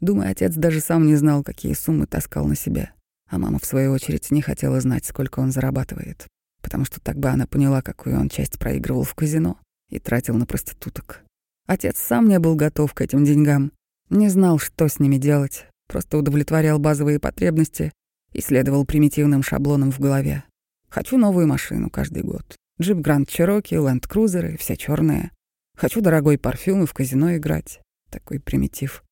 [0.00, 2.92] Думаю, отец даже сам не знал, какие суммы таскал на себя,
[3.28, 6.26] а мама, в свою очередь, не хотела знать, сколько он зарабатывает
[6.66, 9.56] потому что так бы она поняла, какую он часть проигрывал в казино
[9.88, 11.20] и тратил на проституток.
[11.68, 13.70] Отец сам не был готов к этим деньгам,
[14.10, 17.92] не знал, что с ними делать, просто удовлетворял базовые потребности
[18.32, 20.42] и следовал примитивным шаблонам в голове.
[20.88, 22.56] Хочу новую машину каждый год.
[22.80, 25.30] Джип Гранд Чироки, Ленд Крузеры, все черные.
[25.76, 27.80] Хочу дорогой парфюм и в казино играть.
[28.10, 29.02] Такой примитив.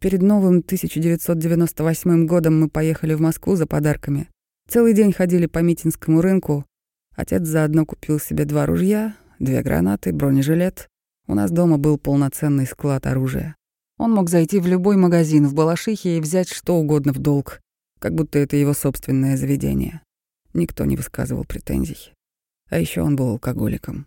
[0.00, 4.28] Перед новым 1998 годом мы поехали в Москву за подарками.
[4.68, 6.64] Целый день ходили по Митинскому рынку,
[7.16, 10.88] Отец заодно купил себе два ружья, две гранаты, бронежилет.
[11.26, 13.54] У нас дома был полноценный склад оружия.
[13.98, 17.60] Он мог зайти в любой магазин в Балашихе и взять что угодно в долг,
[18.00, 20.02] как будто это его собственное заведение.
[20.54, 22.12] Никто не высказывал претензий.
[22.70, 24.06] А еще он был алкоголиком.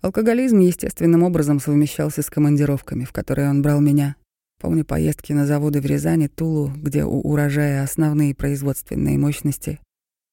[0.00, 4.16] Алкоголизм естественным образом совмещался с командировками, в которые он брал меня.
[4.58, 9.80] Помню поездки на заводы в Рязани, Тулу, где у урожая основные производственные мощности,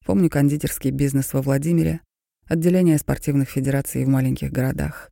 [0.04, 2.02] Помню кондитерский бизнес во Владимире,
[2.46, 5.10] отделение спортивных федераций в маленьких городах.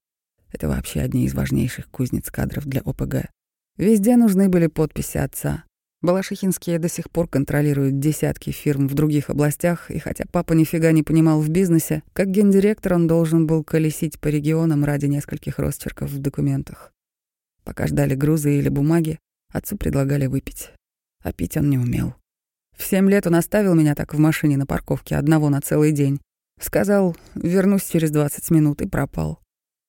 [0.53, 3.31] Это вообще одни из важнейших кузнец кадров для ОПГ.
[3.79, 5.65] Везде нужны были подписи отца.
[6.03, 11.05] Балашихинские до сих пор контролируют десятки фирм в других областях, и хотя папа нифига не
[11.05, 16.19] понимал в бизнесе, как гендиректор он должен был колесить по регионам ради нескольких росчерков в
[16.19, 16.93] документах.
[17.63, 19.21] Пока ждали грузы или бумаги,
[19.53, 20.73] отцу предлагали выпить.
[21.23, 22.17] А пить он не умел.
[22.77, 26.21] В семь лет он оставил меня так в машине на парковке одного на целый день.
[26.61, 29.39] Сказал, вернусь через двадцать минут и пропал.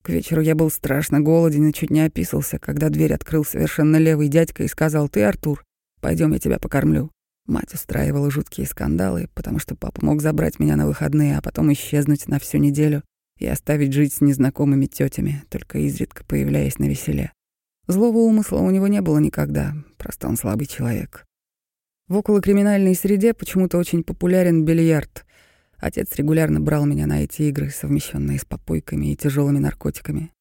[0.04, 4.28] К вечеру я был страшно голоден и чуть не описался, когда дверь открыл совершенно левый
[4.28, 5.64] дядька и сказал, «Ты, Артур,
[6.04, 7.10] пойдем я тебя покормлю».
[7.48, 12.28] Мать устраивала жуткие скандалы, потому что папа мог забрать меня на выходные, а потом исчезнуть
[12.28, 13.04] на всю неделю
[13.40, 17.34] и оставить жить с незнакомыми тетями, только изредка появляясь на веселе.
[17.88, 21.26] Злого умысла у него не было никогда, просто он слабый человек.
[22.08, 25.26] В околокриминальной среде почему-то очень популярен бильярд.
[25.78, 30.32] Отец регулярно брал меня на эти игры, совмещенные с попойками и тяжелыми наркотиками.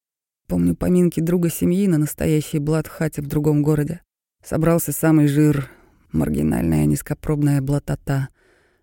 [0.47, 4.01] Помню поминки друга семьи на настоящей блатхате в другом городе.
[4.43, 5.69] Собрался самый жир,
[6.11, 8.27] маргинальная низкопробная блатота,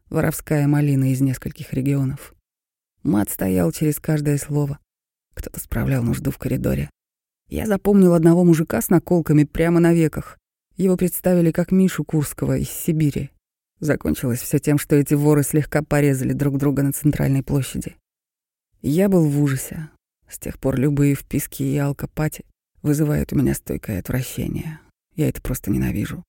[0.09, 2.35] воровская малина из нескольких регионов.
[3.03, 4.79] Мат стоял через каждое слово.
[5.35, 6.89] Кто-то справлял нужду в коридоре.
[7.49, 10.39] Я запомнил одного мужика с наколками прямо на веках.
[10.77, 13.31] Его представили как Мишу Курского из Сибири.
[13.81, 17.97] Закончилось все тем, что эти воры слегка порезали друг друга на центральной площади.
[18.81, 19.91] Я был в ужасе.
[20.27, 22.45] С тех пор любые вписки и алкопати
[22.83, 24.81] вызывают у меня стойкое отвращение.
[25.21, 26.25] Я это просто ненавижу.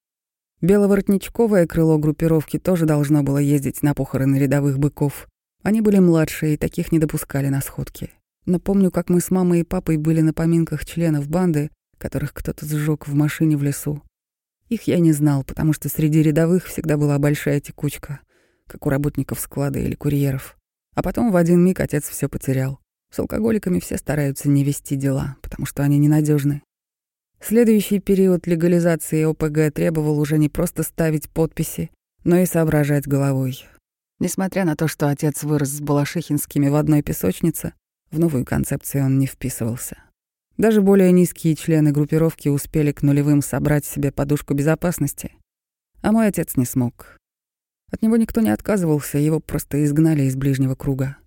[0.60, 5.30] Беловоротничковое крыло группировки тоже должно было ездить на похороны рядовых быков.
[5.64, 8.10] Они были младшие и таких не допускали на сходки.
[8.46, 12.66] Но помню, как мы с мамой и папой были на поминках членов банды, которых кто-то
[12.66, 14.04] сжег в машине в лесу.
[14.68, 18.20] Их я не знал, потому что среди рядовых всегда была большая текучка,
[18.68, 20.58] как у работников склада или курьеров.
[20.96, 22.82] А потом в один миг отец все потерял.
[23.10, 26.62] С алкоголиками все стараются не вести дела, потому что они ненадежны.
[27.44, 31.90] Следующий период легализации ОПГ требовал уже не просто ставить подписи,
[32.24, 33.66] но и соображать головой.
[34.20, 37.74] Несмотря на то, что отец вырос с Балашихинскими в одной песочнице,
[38.12, 39.98] в новую концепцию он не вписывался.
[40.58, 45.34] Даже более низкие члены группировки успели к нулевым собрать себе подушку безопасности,
[46.04, 47.18] а мой отец не смог.
[47.92, 51.18] От него никто не отказывался, его просто изгнали из ближнего круга.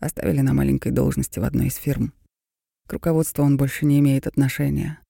[0.00, 2.12] Оставили на маленькой должности в одной из фирм.
[2.86, 5.01] К руководству он больше не имеет отношения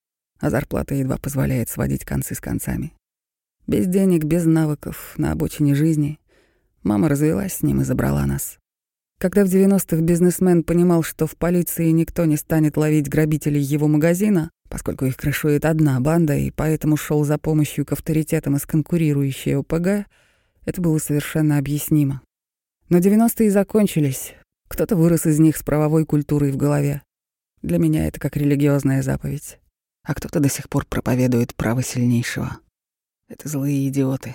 [0.42, 2.92] а зарплата едва позволяет сводить концы с концами.
[3.68, 6.18] Без денег, без навыков, на обочине жизни.
[6.82, 8.58] Мама развелась с ним и забрала нас.
[9.20, 14.50] Когда в 90-х бизнесмен понимал, что в полиции никто не станет ловить грабителей его магазина,
[14.68, 20.08] поскольку их крышует одна банда, и поэтому шел за помощью к авторитетам из конкурирующей ОПГ,
[20.64, 22.20] это было совершенно объяснимо.
[22.88, 24.34] Но 90-е закончились.
[24.68, 27.02] Кто-то вырос из них с правовой культурой в голове.
[27.62, 29.60] Для меня это как религиозная заповедь
[30.04, 32.58] а кто-то до сих пор проповедует право сильнейшего.
[33.28, 34.34] Это злые идиоты.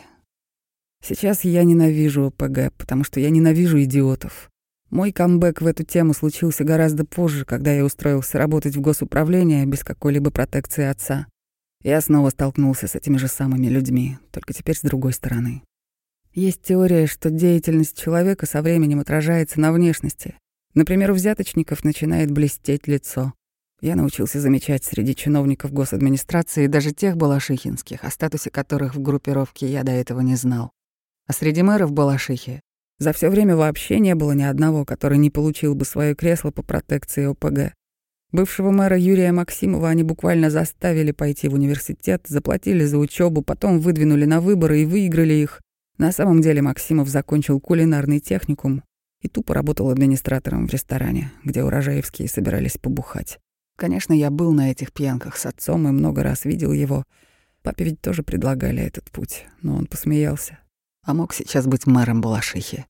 [1.04, 4.50] Сейчас я ненавижу ОПГ, потому что я ненавижу идиотов.
[4.90, 9.84] Мой камбэк в эту тему случился гораздо позже, когда я устроился работать в госуправление без
[9.84, 11.28] какой-либо протекции отца.
[11.84, 15.62] Я снова столкнулся с этими же самыми людьми, только теперь с другой стороны.
[16.34, 20.36] Есть теория, что деятельность человека со временем отражается на внешности.
[20.74, 23.34] Например, у взяточников начинает блестеть лицо,
[23.82, 29.84] я научился замечать среди чиновников госадминистрации даже тех балашихинских, о статусе которых в группировке я
[29.84, 30.72] до этого не знал.
[31.28, 32.62] А среди мэров Балашихи
[33.00, 36.64] за все время вообще не было ни одного, который не получил бы свое кресло по
[36.64, 37.74] протекции ОПГ.
[38.32, 44.26] Бывшего мэра Юрия Максимова они буквально заставили пойти в университет, заплатили за учебу, потом выдвинули
[44.26, 45.62] на выборы и выиграли их.
[45.98, 48.84] На самом деле Максимов закончил кулинарный техникум
[49.22, 53.40] и тупо работал администратором в ресторане, где урожаевские собирались побухать.
[53.78, 57.06] Конечно, я был на этих пьянках с отцом и много раз видел его.
[57.62, 60.58] Папе ведь тоже предлагали этот путь, но он посмеялся.
[61.04, 62.86] А мог сейчас быть мэром Балашихи.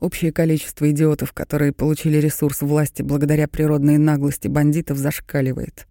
[0.00, 5.86] Общее количество идиотов, которые получили ресурс власти благодаря природной наглости бандитов, зашкаливает.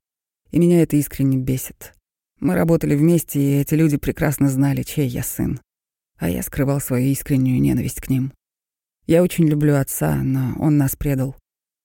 [0.51, 1.93] И меня это искренне бесит.
[2.41, 5.61] Мы работали вместе, и эти люди прекрасно знали, чей я сын.
[6.17, 8.33] А я скрывал свою искреннюю ненависть к ним.
[9.05, 11.37] Я очень люблю отца, но он нас предал,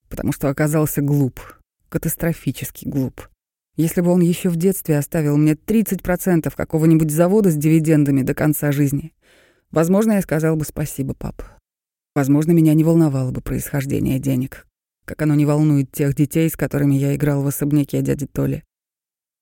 [0.09, 1.40] потому что оказался глуп,
[1.93, 3.28] катастрофически глуп.
[3.76, 8.72] Если бы он еще в детстве оставил мне 30% какого-нибудь завода с дивидендами до конца
[8.72, 9.12] жизни,
[9.70, 11.43] возможно, я сказал бы спасибо, пап.
[12.14, 14.66] Возможно, меня не волновало бы происхождение денег,
[15.05, 18.64] как оно не волнует тех детей, с которыми я играл в особняке дяди Толи.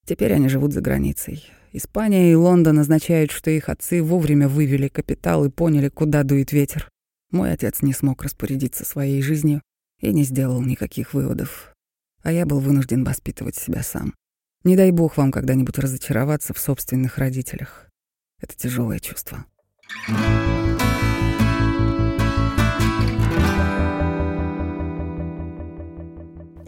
[0.06, 1.44] Теперь они живут за границей.
[1.72, 6.88] Испания и Лондон означают, что их отцы вовремя вывели капитал и поняли, куда дует ветер.
[7.30, 9.62] Мой отец не смог распорядиться своей жизнью
[10.00, 11.69] и не сделал никаких выводов
[12.22, 14.14] а я был вынужден воспитывать себя сам.
[14.64, 17.88] Не дай бог вам когда-нибудь разочароваться в собственных родителях.
[18.40, 19.46] Это тяжелое чувство.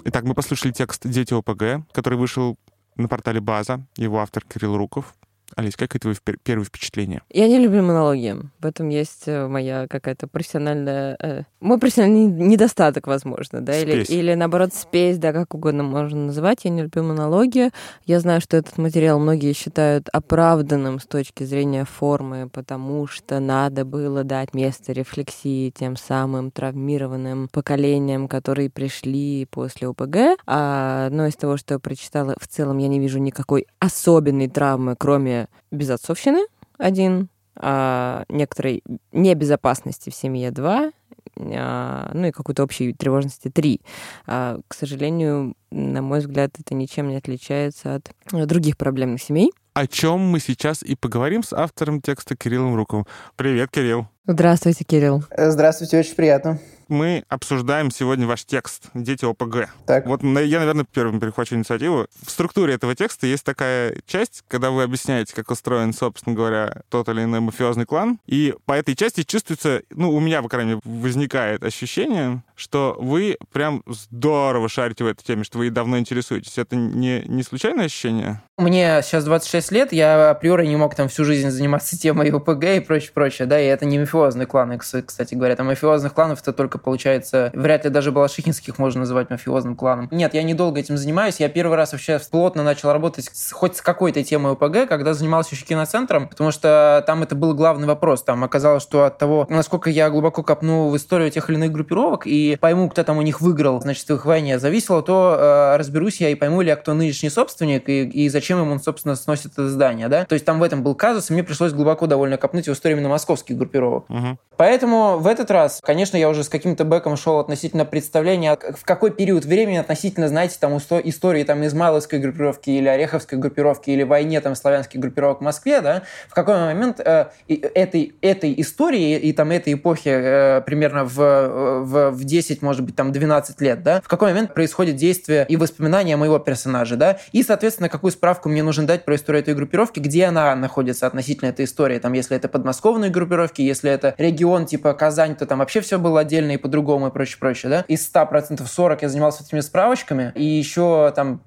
[0.04, 2.58] Итак, мы послушали текст «Дети ОПГ», который вышел
[2.96, 3.86] на портале «База».
[3.96, 5.14] Его автор Кирилл Руков.
[5.56, 7.22] Алис, как твои первые впечатления?
[7.30, 8.36] Я не люблю монологи.
[8.60, 11.16] В этом есть э, моя какая-то профессиональная...
[11.20, 13.78] Э, мой профессиональный недостаток, возможно, да?
[13.78, 16.64] Или, или, наоборот, спесь, да, как угодно можно называть.
[16.64, 17.70] Я не люблю монологи.
[18.06, 23.84] Я знаю, что этот материал многие считают оправданным с точки зрения формы, потому что надо
[23.84, 30.38] было дать место рефлексии тем самым травмированным поколениям, которые пришли после ОПГ.
[30.46, 34.96] А, но из того, что я прочитала, в целом я не вижу никакой особенной травмы,
[34.98, 36.46] кроме безотцовщины,
[36.78, 38.82] один, о некоторой
[39.12, 40.92] небезопасности в семье 2,
[41.36, 43.80] а, ну и какой-то общей тревожности 3.
[44.26, 48.12] А, к сожалению, на мой взгляд, это ничем не отличается от
[48.46, 49.52] других проблемных семей.
[49.74, 53.06] О чем мы сейчас и поговорим с автором текста Кириллом Руковым.
[53.36, 54.06] Привет, Кирилл.
[54.26, 55.24] Здравствуйте, Кирилл.
[55.36, 56.60] Здравствуйте, очень приятно
[56.92, 59.70] мы обсуждаем сегодня ваш текст «Дети ОПГ».
[59.86, 60.06] Так.
[60.06, 62.06] Вот я, наверное, первым перехвачу инициативу.
[62.24, 67.08] В структуре этого текста есть такая часть, когда вы объясняете, как устроен, собственно говоря, тот
[67.08, 68.20] или иной мафиозный клан.
[68.26, 73.36] И по этой части чувствуется, ну, у меня, по крайней мере, возникает ощущение, что вы
[73.52, 76.56] прям здорово шарите в этой теме, что вы давно интересуетесь.
[76.56, 78.40] Это не, не случайное ощущение?
[78.58, 82.80] Мне сейчас 26 лет, я априори не мог там всю жизнь заниматься темой ОПГ и
[82.80, 85.56] прочее, прочее, да, и это не мафиозные кланы, кстати говоря.
[85.56, 90.08] Там мафиозных кланов это только получается, вряд ли даже Балашихинских можно называть мафиозным кланом.
[90.10, 91.40] Нет, я недолго этим занимаюсь.
[91.40, 95.54] Я первый раз вообще плотно начал работать с, хоть с какой-то темой ОПГ, когда занимался
[95.54, 98.22] еще киноцентром, потому что там это был главный вопрос.
[98.22, 102.26] Там оказалось, что от того, насколько я глубоко копну в историю тех или иных группировок
[102.26, 106.20] и пойму, кто там у них выиграл, значит, в их войне, зависело, то э, разберусь
[106.20, 109.52] я и пойму ли я, кто нынешний собственник и, и зачем ему он, собственно, сносит
[109.52, 110.24] это здание, да.
[110.24, 112.98] То есть там в этом был казус, и мне пришлось глубоко довольно копнуть в историю
[112.98, 114.08] именно московских группировок.
[114.08, 114.38] Угу.
[114.56, 119.10] Поэтому в этот раз, конечно, я уже с каким-то бэком шел относительно представления, в какой
[119.10, 124.54] период времени относительно, знаете, там истории там Измайловской группировки или Ореховской группировки или войне там
[124.54, 129.74] славянских группировок в Москве, да, в какой момент э, этой, этой истории и там этой
[129.74, 134.30] эпохи э, примерно в, в, в 10, может быть, там 12 лет, да, в какой
[134.30, 139.04] момент происходит действие и воспоминания моего персонажа, да, и, соответственно, какую справку мне нужно дать
[139.04, 143.62] про историю этой группировки, где она находится относительно этой истории, там, если это подмосковные группировки,
[143.62, 147.38] если это регион типа Казань, то там вообще все было отдельно и по-другому и прочее,
[147.38, 147.84] прочее, да.
[147.88, 151.40] Из 100% 40 я занимался этими справочками, и еще там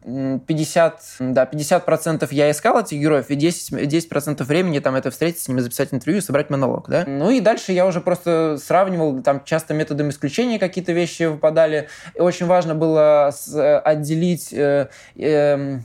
[0.48, 5.48] 50, да, 50% я искал этих героев, и 10, 10% времени там это встретиться с
[5.48, 7.04] ними, записать интервью собрать монолог, да.
[7.08, 11.88] Ну и дальше я уже просто сравнивал, там часто методом исключения какие-то вещи выпадали.
[12.16, 15.80] И очень важно было э, отделить э, э,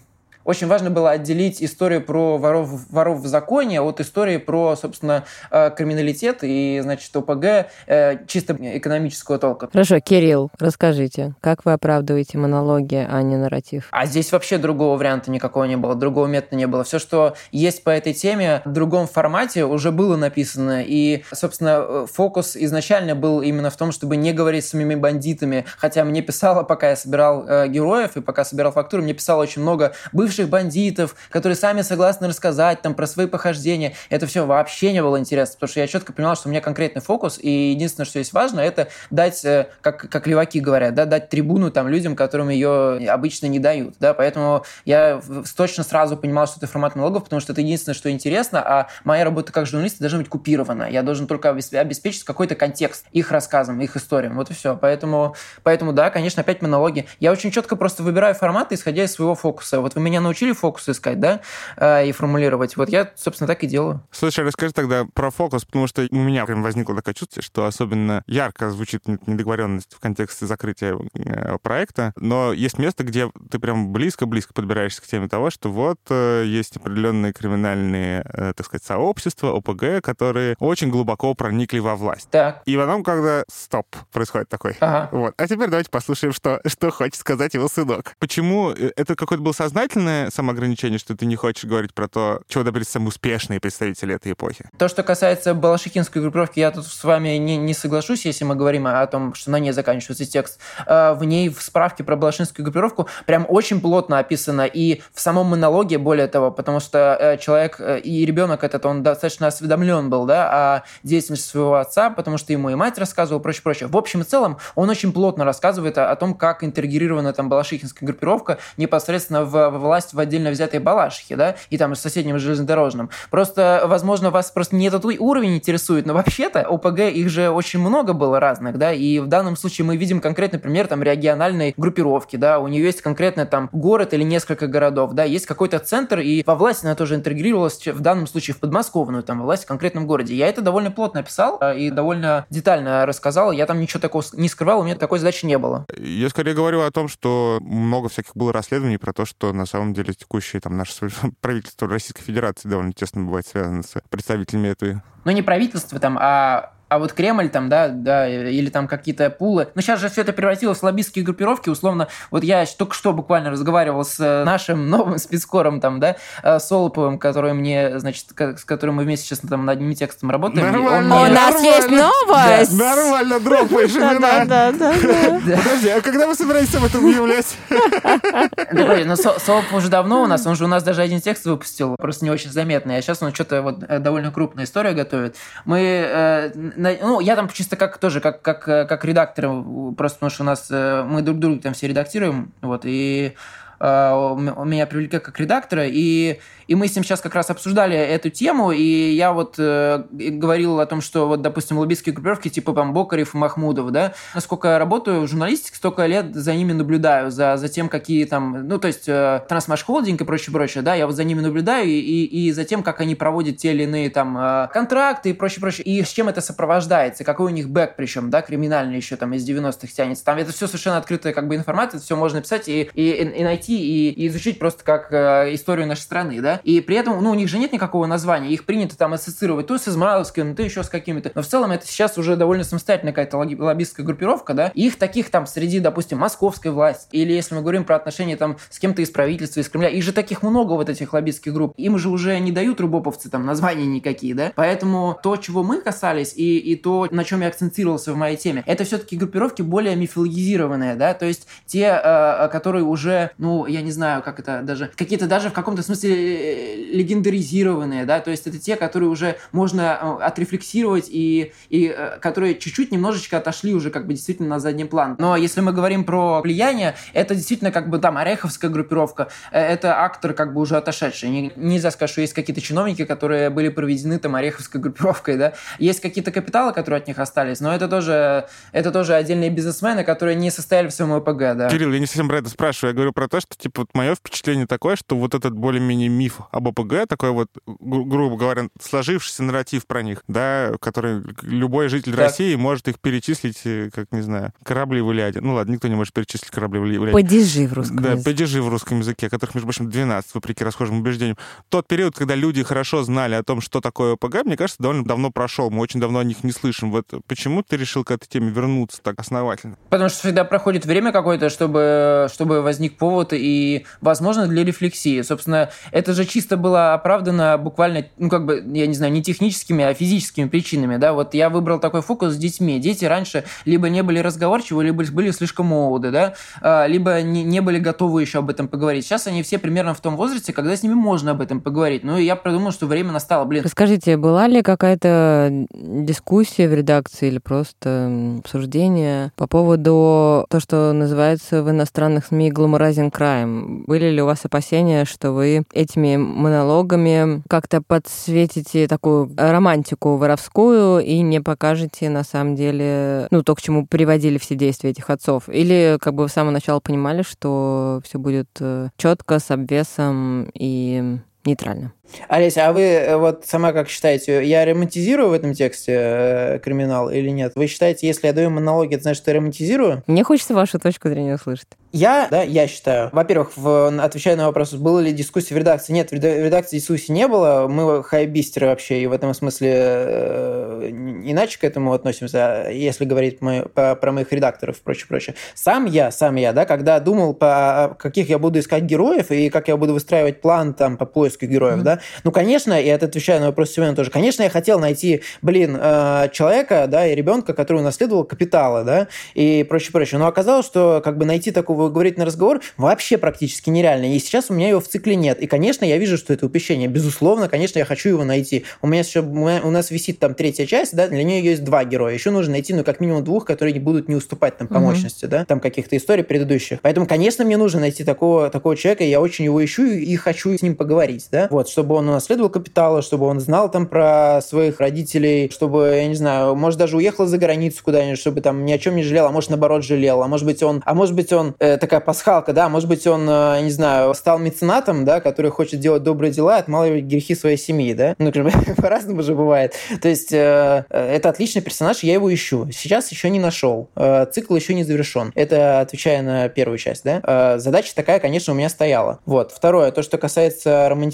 [0.51, 5.71] очень важно было отделить историю про воров, воров в законе от истории про, собственно, э,
[5.71, 9.69] криминалитет и, значит, ОПГ э, чисто экономического толка.
[9.73, 13.89] Хорошо, Кирилл, расскажите, как вы оправдываете монологи, а не нарратив?
[13.93, 16.83] А здесь вообще другого варианта никакого не было, другого метода не было.
[16.83, 20.83] Все, что есть по этой теме в другом формате, уже было написано.
[20.85, 25.65] И, собственно, фокус изначально был именно в том, чтобы не говорить с самими бандитами.
[25.79, 29.63] Хотя мне писало, пока я собирал э, героев и пока собирал фактуру, мне писало очень
[29.63, 33.95] много бывших бывших бандитов, которые сами согласны рассказать там про свои похождения.
[34.09, 37.03] Это все вообще не было интересно, потому что я четко понимал, что у меня конкретный
[37.03, 41.29] фокус, и единственное, что есть важно, это дать, э, как, как леваки говорят, да, дать
[41.29, 45.21] трибуну там людям, которым ее обычно не дают, да, поэтому я
[45.57, 49.25] точно сразу понимал, что это формат налогов, потому что это единственное, что интересно, а моя
[49.25, 50.89] работа как журналиста должна быть купирована.
[50.91, 54.37] Я должен только обеспечить какой-то контекст их рассказам, их историям.
[54.37, 54.77] Вот и все.
[54.77, 57.07] Поэтому, поэтому да, конечно, опять монологи.
[57.19, 59.81] Я очень четко просто выбираю форматы, исходя из своего фокуса.
[59.81, 61.41] Вот вы меня научили фокус искать, да,
[61.77, 62.77] э, и формулировать.
[62.77, 64.01] Вот я, собственно, так и делаю.
[64.13, 68.23] Слушай, расскажи тогда про фокус, потому что у меня прям возникло такое чувство, что особенно
[68.27, 74.55] ярко звучит недоговоренность в контексте закрытия э, проекта, но есть место, где ты прям близко-близко
[74.55, 78.23] подбираешься к теме того, что вот э, есть определенные криминальные,
[78.57, 82.29] так сказать, сообщества, ОПГ, которые очень глубоко проникли во власть.
[82.31, 82.63] Так.
[82.67, 84.77] И потом, когда стоп, происходит такой.
[84.81, 85.09] Ага.
[85.13, 85.35] Вот.
[85.37, 88.15] А теперь давайте послушаем, что, что хочет сказать его сынок.
[88.19, 92.89] Почему это какое-то было сознательное самоограничение, что ты не хочешь говорить про то, чего добились
[92.89, 94.69] самые успешные представители этой эпохи?
[94.79, 98.87] То, что касается балашихинской группировки, я тут с вами не, не соглашусь, если мы говорим
[98.87, 100.59] о том, что на ней заканчивается текст.
[100.87, 105.47] А, в ней в справке про балашинскую группировку прям очень плотно описано и в самом
[105.47, 110.27] монологе, более того, потому что э, человек э, и ребенок этот, он достаточно осведомлен был,
[110.27, 113.89] да, о деятельности своего отца, потому что ему и мать рассказывала, прочее, прочее.
[113.89, 118.07] В общем и целом, он очень плотно рассказывает о, о том, как интегрирована там балашихинская
[118.07, 123.11] группировка непосредственно в, во власть в отдельно взятые Балашихи, да, и там с соседним железнодорожным.
[123.31, 128.15] Просто, возможно, вас просто не этот уровень интересует, но вообще-то ОПГ их же очень много
[128.15, 132.61] было разных, да, и в данном случае мы видим конкретный пример там региональной группировки, да,
[132.61, 136.55] у нее есть конкретно там город или несколько городов, да, есть какой-то центр, и во
[136.55, 140.35] власть она тоже интегрировалась, в данном случае в подмосковную, там, власть в конкретном городе.
[140.35, 144.49] Я это довольно плотно описал а, и довольно детально рассказал, я там ничего такого не
[144.49, 145.85] скрывал, у меня такой задачи не было.
[145.99, 149.90] Я скорее говорю о том, что много всяких было расследований про то, что на самом
[149.95, 150.93] деле деле текущее там наше
[151.41, 156.73] правительство Российской Федерации довольно тесно бывает связано с представителями этой ну, не правительство там, а
[156.91, 159.69] А вот Кремль там, да, да, или там какие-то пулы.
[159.77, 162.09] Но сейчас же все это превратилось в лоббистские группировки, условно.
[162.33, 167.21] Вот я только что буквально разговаривал с э, нашим новым спецкором там, да, э, Солоповым,
[167.21, 170.67] который мне, значит, с которым мы вместе сейчас там над одним текстом работаем.
[170.67, 172.77] Нормально, он, у нас есть новость!
[172.77, 174.45] Да, нормально, дропаешь имена.
[174.45, 174.93] Да, да,
[175.47, 175.57] да.
[175.59, 177.57] Подожди, а когда вы собираетесь об этом объявлять?
[178.73, 182.25] Ну, Солопов уже давно у нас, он же у нас даже один текст выпустил, просто
[182.25, 182.99] не очень заметный.
[182.99, 185.37] А сейчас он что-то вот э, довольно крупная история готовит.
[185.65, 186.51] Мы,
[186.81, 189.51] ну, я там чисто как тоже, как, как, как редактор,
[189.97, 193.35] просто потому что у нас, мы друг друга там все редактируем, вот, и
[193.81, 196.39] меня привлекли как редактора, и
[196.71, 200.79] и мы с ним сейчас как раз обсуждали эту тему, и я вот э, говорил
[200.79, 205.23] о том, что вот, допустим, лоббистские группировки типа там Бокарев, Махмудов, да, насколько я работаю
[205.23, 209.09] в журналистике, столько лет за ними наблюдаю, за, за тем, какие там, ну, то есть
[209.09, 212.53] э, Трансмаш Холдинг и прочее, прочее, да, я вот за ними наблюдаю, и, и, и
[212.53, 216.05] за тем, как они проводят те или иные там э, контракты и прочее, прочее, и
[216.05, 219.89] с чем это сопровождается, какой у них бэк причем, да, криминальный еще там из 90-х
[219.89, 223.43] тянется, там это все совершенно открытая как бы информация, все можно писать и, и, и
[223.43, 227.31] найти, и, и изучить просто как э, историю нашей страны, да, и при этом, ну,
[227.31, 230.83] у них же нет никакого названия, их принято там ассоциировать то с Измайловским, то еще
[230.83, 234.97] с какими-то, но в целом это сейчас уже довольно самостоятельная какая-то лоббистская группировка, да, их
[234.97, 239.03] таких там среди, допустим, московской власти, или если мы говорим про отношения там с кем-то
[239.03, 242.39] из правительства, из Кремля, их же таких много вот этих лоббистских групп, им же уже
[242.39, 247.09] не дают рубоповцы там названия никакие, да, поэтому то, чего мы касались, и, и то,
[247.11, 251.47] на чем я акцентировался в моей теме, это все-таки группировки более мифологизированные, да, то есть
[251.67, 255.83] те, э, которые уже, ну, я не знаю, как это даже, какие-то даже в каком-то
[255.83, 261.95] смысле э, легендаризированные, да, то есть это те, которые уже можно э, отрефлексировать и, и
[261.97, 265.17] э, которые чуть-чуть немножечко отошли уже как бы действительно на задний план.
[265.19, 270.33] Но если мы говорим про влияние, это действительно как бы там Ореховская группировка, это актор
[270.33, 271.29] как бы уже отошедший.
[271.31, 275.53] Не, нельзя сказать, что есть какие-то чиновники, которые были проведены там Ореховской группировкой, да.
[275.79, 280.37] Есть какие-то капиталы, которые от них остались, но это тоже, это тоже отдельные бизнесмены, которые
[280.37, 281.69] не состояли в своем ОПГ, да.
[281.69, 284.15] Кирилл, я не совсем про это спрашиваю, я говорю про то, что, типа, вот мое
[284.15, 289.87] впечатление такое, что вот этот более-менее миф об ОПГ такой вот, грубо говоря, сложившийся нарратив
[289.87, 292.21] про них, да, который любой житель так.
[292.21, 295.41] России может их перечислить, э, как, не знаю, корабли в Илиаде.
[295.41, 297.13] Ну ладно, никто не может перечислить корабли в Илиаде.
[297.13, 298.25] Падежи в русском Да, языке.
[298.31, 301.37] падежи в русском языке, которых, между прочим, 12, вопреки расхожим убеждениям.
[301.69, 305.31] Тот период, когда люди хорошо знали о том, что такое ОПГ, мне кажется, довольно давно
[305.31, 305.71] прошел.
[305.71, 306.91] Мы очень давно о них не слышим.
[306.91, 309.77] Вот почему ты решил к этой теме вернуться так основательно?
[309.89, 315.23] Потому что всегда проходит время какое-то, чтобы, чтобы возник повод и, возможно, для рефлексии.
[315.23, 319.85] Собственно, это же чисто было оправдано буквально, ну, как бы, я не знаю, не техническими,
[319.85, 322.79] а физическими причинами, да, вот я выбрал такой фокус с детьми.
[322.79, 327.61] Дети раньше либо не были разговорчивы, либо были слишком молоды, да, а, либо не, не
[327.61, 329.05] были готовы еще об этом поговорить.
[329.05, 332.05] Сейчас они все примерно в том возрасте, когда с ними можно об этом поговорить.
[332.05, 333.65] Ну, и я подумал, что время настало, блин.
[333.65, 341.63] Расскажите, была ли какая-то дискуссия в редакции или просто обсуждение по поводу то, что называется
[341.63, 343.85] в иностранных СМИ гламуразинг краем?
[343.87, 351.21] Были ли у вас опасения, что вы этими монологами как-то подсветите такую романтику воровскую и
[351.21, 355.51] не покажете на самом деле, ну, то, к чему приводили все действия этих отцов?
[355.51, 361.19] Или как бы с самого начала понимали, что все будет э, четко, с обвесом и
[361.45, 361.93] нейтрально?
[362.29, 367.11] Олеся, а вы э, вот сама как считаете, я романтизирую в этом тексте э, криминал
[367.11, 367.53] или нет?
[367.55, 370.03] Вы считаете, если я даю монологи, это значит, что я романтизирую?
[370.07, 371.69] Мне хочется вашу точку зрения услышать.
[371.93, 373.11] Я, да, я считаю.
[373.13, 375.93] Во-первых, в, отвечая на вопрос, было ли дискуссия в редакции?
[375.93, 377.67] Нет, в редакции дискуссии не было.
[377.69, 380.89] Мы хайбистеры вообще, и в этом смысле э,
[381.25, 385.35] иначе к этому относимся, если говорить мы, по, про моих редакторов и прочее, прочее.
[385.55, 389.67] Сам я, сам я, да, когда думал, по каких я буду искать героев и как
[389.67, 391.83] я буду выстраивать план там по поиску героев, mm-hmm.
[391.83, 395.77] да, ну, конечно, и это отвечаю на вопрос Семена тоже, конечно, я хотел найти, блин,
[395.81, 400.19] э, человека, да, и ребенка, который унаследовал капиталы, да, и прочее, прочее.
[400.19, 404.15] Но оказалось, что как бы найти такого говорить на разговор вообще практически нереально.
[404.15, 405.41] И сейчас у меня его в цикле нет.
[405.41, 406.89] И, конечно, я вижу, что это упущение.
[406.89, 408.65] Безусловно, конечно, я хочу его найти.
[408.83, 412.15] У меня еще, у нас висит там третья часть, да, для нее есть два героя.
[412.15, 414.81] Еще нужно найти, ну, как минимум двух, которые будут не уступать там по mm-hmm.
[414.81, 416.81] мощности, да, там каких-то историй предыдущих.
[416.81, 420.63] Поэтому, конечно, мне нужно найти такого, такого человека, я очень его ищу и хочу с
[420.63, 425.51] ним поговорить, да, вот, чтобы он унаследовал капиталы, чтобы он знал там про своих родителей,
[425.51, 428.97] чтобы, я не знаю, может, даже уехал за границу куда-нибудь, чтобы там ни о чем
[428.97, 431.71] не жалел, а может, наоборот, жалел, а может быть, он, а может быть, он э,
[431.71, 435.81] э, такая пасхалка, да, может быть, он, э, не знаю, стал меценатом, да, который хочет
[435.81, 438.33] делать добрые дела и отмалывать грехи своей семьи, да, ну,
[438.77, 439.75] по-разному же бывает.
[440.01, 442.69] То есть, э, это отличный персонаж, я его ищу.
[442.73, 443.89] Сейчас еще не нашел.
[443.97, 445.33] Э, цикл еще не завершен.
[445.35, 447.21] Это отвечая на первую часть, да.
[447.23, 449.21] Э, задача такая, конечно, у меня стояла.
[449.27, 449.53] Вот.
[449.53, 451.10] Второе, то, что касается романтизации.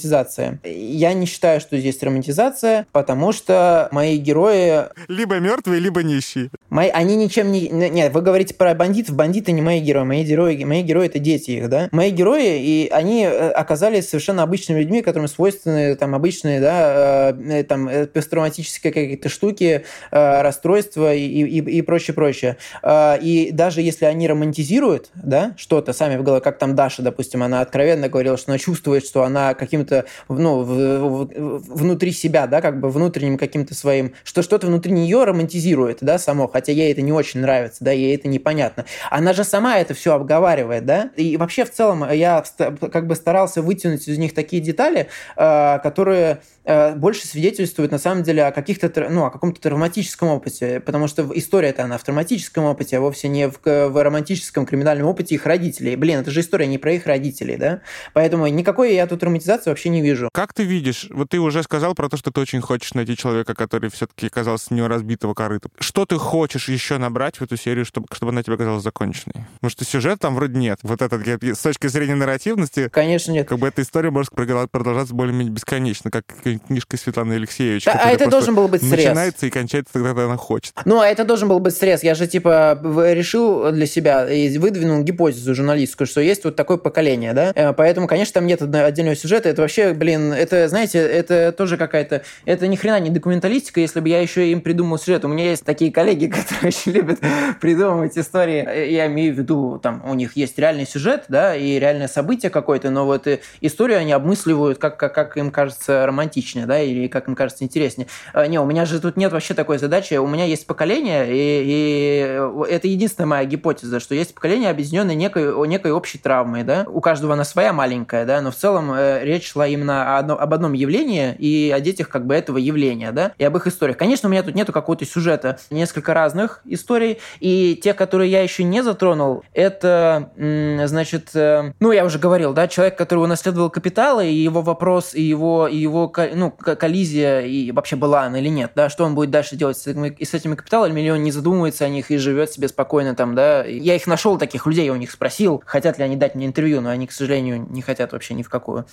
[0.65, 4.85] Я не считаю, что здесь романтизация, потому что мои герои...
[5.09, 6.51] Либо мертвые, либо нищие.
[6.69, 7.69] Мои, они ничем не...
[7.69, 9.15] Нет, вы говорите про бандитов.
[9.15, 10.05] Бандиты не мои герои.
[10.05, 11.89] Мои герои, мои герои это дети их, да.
[11.93, 17.65] Мои герои, и они э, оказались совершенно обычными людьми, которым свойственны там обычные, да, э,
[17.65, 22.57] там, посттравматические какие-то штуки, э, расстройства и, и, и прочее, прочее.
[22.83, 27.43] Э, и даже если они романтизируют, да, что-то сами в голове, как там Даша, допустим,
[27.43, 29.86] она откровенно говорила, что она чувствует, что она каким-то,
[30.29, 35.25] ну, в, в, внутри себя, да, как бы внутренним каким-то своим, что что-то внутри нее
[35.25, 38.85] романтизирует, да, само, хотя ей это не очень нравится, да, ей это непонятно.
[39.11, 43.63] Она же сама это все обговаривает, да, и вообще в целом я как бы старался
[43.63, 48.91] вытянуть из них такие детали, э, которые э, больше свидетельствуют на самом деле о каких-то,
[49.11, 53.29] ну, о каком-то травматическом опыте, потому что история это она в травматическом опыте, а вовсе
[53.29, 55.97] не в, в романтическом криминальном опыте их родителей.
[55.97, 57.81] Блин, это же история не про их родителей, да?
[58.13, 60.31] Поэтому никакой я тут романтизации вообще не вижу.
[60.33, 63.55] Как ты видишь, вот ты уже сказал про то, что ты очень хочешь найти человека,
[63.55, 65.69] который все-таки оказался не разбитого корыта.
[65.79, 69.45] Что ты хочешь еще набрать в эту серию, чтобы, чтобы она тебе казалась законченной?
[69.57, 70.79] Потому что сюжет там вроде нет.
[70.83, 72.89] Вот этот, с точки зрения нарративности...
[72.89, 73.47] Конечно, нет.
[73.47, 77.85] Как бы эта история может продолжаться более-менее бесконечно, как книжка Светланы Алексеевич.
[77.85, 79.05] Да, а это должен был быть срез.
[79.05, 80.73] Начинается и кончается тогда, когда она хочет.
[80.87, 82.03] Ну, а это должен был быть срез.
[82.03, 82.81] Я же, типа,
[83.13, 87.53] решил для себя и выдвинул гипотезу журналистскую, что есть вот такое поколение, да?
[87.55, 89.49] Э, поэтому, конечно, там нет отдельного сюжета.
[89.49, 92.23] Это вообще, блин, это, знаете, это тоже какая-то...
[92.45, 95.25] Это ни хрена не документалистика, если бы я еще им придумал сюжет.
[95.25, 97.19] У меня есть такие коллеги, которые очень любят
[97.61, 98.65] придумывать истории.
[98.65, 102.49] Э, я имею в виду, там, у них есть реальный сюжет, да, и реальное событие
[102.49, 103.27] какое-то, но вот
[103.61, 108.07] историю они обмысливают, как, как, как им кажется романтичнее, да, или как им кажется интереснее.
[108.35, 110.15] Э, не, у меня же тут нет вообще такой задачи.
[110.15, 115.67] У меня есть поколение, и, и это единственная моя гипотеза, что есть поколение, объединенное некой,
[115.67, 116.87] некой общей травмой, да.
[116.87, 120.53] У каждого она своя маленькая, да, но в целом э, речь шла именно о, об
[120.53, 123.97] одном явлении и о детях как бы этого явления, да, и об их историях.
[123.97, 128.65] Конечно, у меня тут нету какого-то сюжета, несколько разных историй, и те, которые я еще
[128.65, 134.35] не затронул, это, значит, э, ну, я уже говорил, да, человек, который унаследовал капиталы, и
[134.35, 138.91] его вопрос, и его, и его ну, коллизия, и вообще была она или нет, да,
[138.91, 141.89] что он будет дальше делать с этими, с этими капиталами, или он не задумывается о
[141.89, 143.65] них и живет себе спокойно там, да.
[143.65, 146.83] Я их нашел, таких людей, я у них спросил, хотят ли они дать мне интервью,
[146.83, 148.85] но они, к сожалению, не хотят вообще ни в какую,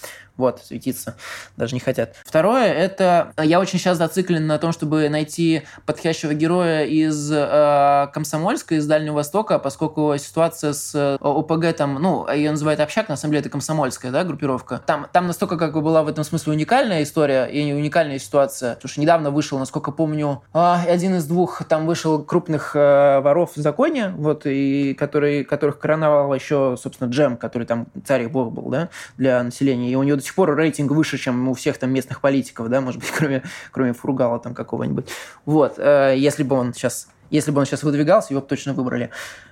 [0.43, 1.15] вот, светиться,
[1.55, 2.15] даже не хотят.
[2.25, 8.75] Второе, это я очень сейчас зациклен на том, чтобы найти подходящего героя из э, Комсомольска,
[8.75, 13.31] из Дальнего Востока, поскольку ситуация с э, ОПГ там, ну, ее называют общак, на самом
[13.31, 14.81] деле это комсомольская, да, группировка.
[14.85, 18.89] Там, там настолько как бы была в этом смысле уникальная история и уникальная ситуация, потому
[18.89, 23.61] что недавно вышел, насколько помню, а, один из двух, там вышел крупных э, воров в
[23.61, 28.89] законе, вот, и который, которых короновал еще, собственно, Джем, который там царь бог был, да,
[29.17, 32.21] для населения, и у него до сих пор рейтинг выше, чем у всех там местных
[32.21, 35.07] политиков, да, может быть, кроме, кроме Фургала там какого-нибудь.
[35.45, 39.09] Вот, э, если бы он сейчас если бы он сейчас выдвигался, его бы точно выбрали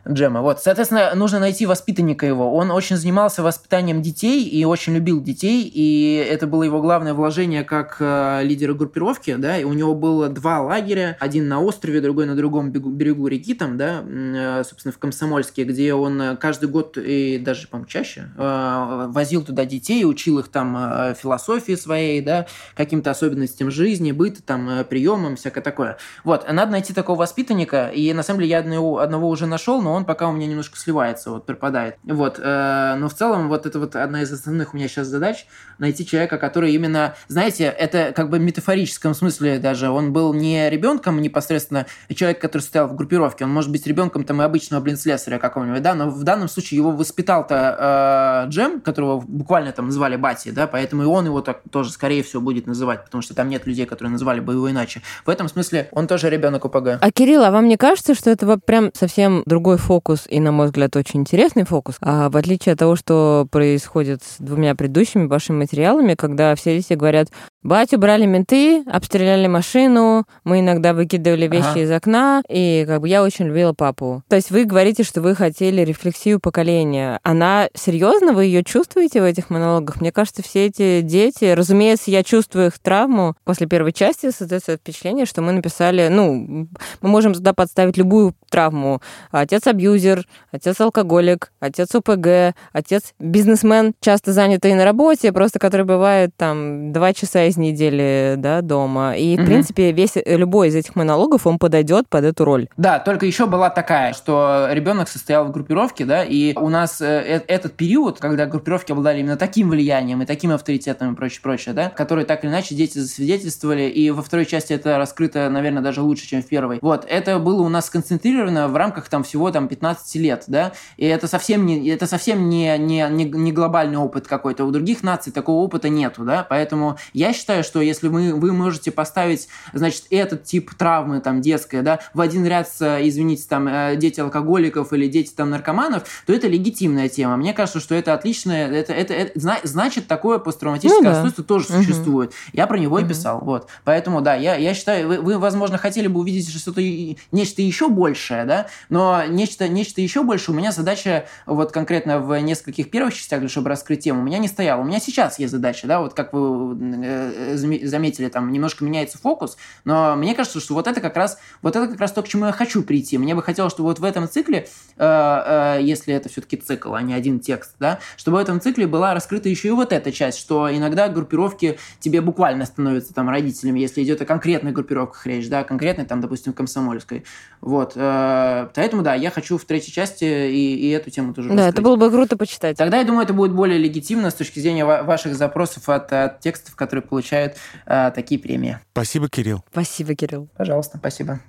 [0.08, 0.41] Джема.
[0.41, 2.53] Вот, соответственно, нужно найти воспитанника его.
[2.53, 7.64] Он очень занимался воспитанием детей и очень любил детей, и это было его главное вложение
[7.64, 12.28] как э, лидера группировки, да, и у него было два лагеря, один на острове, другой
[12.28, 16.98] на другом берегу, реки, там, да, э, собственно, в Комсомольске, где он э, каждый год
[16.98, 22.45] и даже, по чаще э, возил туда детей, учил их там э, философии своей, да,
[22.76, 25.98] каким-то особенностям жизни, быта, там, э, приемам, всякое такое.
[26.24, 29.81] Вот, надо найти такого воспитанника, художника, и на самом деле я одного, одного уже нашел,
[29.81, 31.95] но он пока у меня немножко сливается, вот пропадает.
[32.03, 35.45] Вот, э, но в целом вот это вот одна из основных у меня сейчас задач
[35.80, 40.69] найти человека, который именно, знаете, это как бы в метафорическом смысле даже, он был не
[40.69, 44.98] ребенком непосредственно, человек, который стоял в группировке, он может быть ребенком там и обычного, блин,
[44.98, 50.15] слесаря какого-нибудь, да, но в данном случае его воспитал-то э, Джем, которого буквально там называли
[50.15, 53.49] Бати, да, поэтому и он его так тоже, скорее всего, будет называть, потому что там
[53.49, 55.02] нет людей, которые называли бы его иначе.
[55.26, 56.99] В этом смысле он тоже ребенок УПГ.
[57.02, 60.68] А Кирилл, а вам не кажется, что это прям совсем другой фокус и, на мой
[60.68, 65.57] взгляд, очень интересный фокус, а в отличие от того, что происходит с двумя предыдущими вашими
[65.57, 67.30] материалами, когда все здесь говорят,
[67.64, 71.80] Батю брали менты, обстреляли машину, мы иногда выкидывали вещи ага.
[71.82, 74.24] из окна, и как бы я очень любила папу.
[74.30, 77.20] То есть вы говорите, что вы хотели рефлексию поколения.
[77.22, 80.02] Она серьезно, вы ее чувствуете в этих монологах?
[80.02, 83.36] Мне кажется, все эти дети, разумеется, я чувствую их травму.
[83.44, 86.68] После первой части создается впечатление, что мы написали, ну,
[87.02, 89.04] мы можем туда подставить любую травму.
[89.30, 96.32] Отец абьюзер, отец алкоголик, отец ОПГ, отец бизнесмен, часто занятый на работе, просто который бывает
[96.36, 99.15] там два часа из недели да, дома.
[99.15, 99.44] И, угу.
[99.44, 102.68] в принципе, весь э, любой из этих монологов, он подойдет под эту роль.
[102.78, 107.06] Да, только еще была такая, что ребенок состоял в группировке, да, и у нас э,
[107.06, 111.73] э, этот период, когда группировки обладали именно таким влиянием и таким авторитетом и прочее, прочее,
[111.73, 116.02] да, которые так или иначе дети засвидетельствовали, и во второй части это раскрыто, наверное, даже
[116.02, 116.80] лучше, чем в первой.
[116.82, 121.06] Вот, это было у нас сконцентрировано в рамках там всего там 15 лет, да, и
[121.06, 124.65] это совсем не, это совсем не, не, не, не глобальный опыт какой-то.
[124.65, 128.91] У других наций такого опыта нету, да, поэтому я считаю, что если мы, вы можете
[128.91, 133.95] поставить, значит, этот тип травмы, там, детская, да, в один ряд с, извините, там, э,
[133.95, 137.38] дети алкоголиков или дети, там, наркоманов, то это легитимная тема.
[137.38, 141.09] Мне кажется, что это отличное, это, это, это значит, такое посттравматическое ну, да.
[141.11, 141.84] расстройство тоже угу.
[141.84, 142.34] существует.
[142.53, 143.05] Я про него угу.
[143.05, 143.68] и писал, вот.
[143.84, 148.45] Поэтому, да, я, я считаю, вы, вы, возможно, хотели бы увидеть что-то, нечто еще большее,
[148.45, 153.41] да, но нечто, нечто еще больше у меня задача, вот конкретно в нескольких первых частях,
[153.49, 154.81] чтобы раскрыть тему, у меня не стояла.
[154.81, 159.58] У меня сейчас есть задача, да, вот как вы э, заметили, там немножко меняется фокус,
[159.86, 162.45] но мне кажется, что вот это как раз, вот это как раз то, к чему
[162.45, 163.18] я хочу прийти.
[163.18, 164.68] Мне бы хотелось, чтобы вот в этом цикле,
[164.98, 168.88] э, э, если это все-таки цикл, а не один текст, да, чтобы в этом цикле
[168.88, 173.80] была раскрыта еще и вот эта часть, что иногда группировки тебе буквально становятся там родителями,
[173.80, 177.24] если идет о конкретных группировках речь, да, конкретной там, допустим, комсомольской.
[177.62, 177.94] Вот.
[177.95, 181.74] Э, поэтому, да, я хочу в третьей части и, и эту тему тоже Да, раскрыть.
[181.74, 182.78] это было бы круто почитать.
[182.78, 186.76] Тогда, я думаю, это будет более легитимно с точки зрения ваших запросов от, от текстов,
[186.76, 188.80] которые получают э, такие премии.
[188.91, 189.64] Спасибо, Кирилл.
[189.72, 190.49] Спасибо, Кирилл.
[190.57, 191.39] Пожалуйста, спасибо.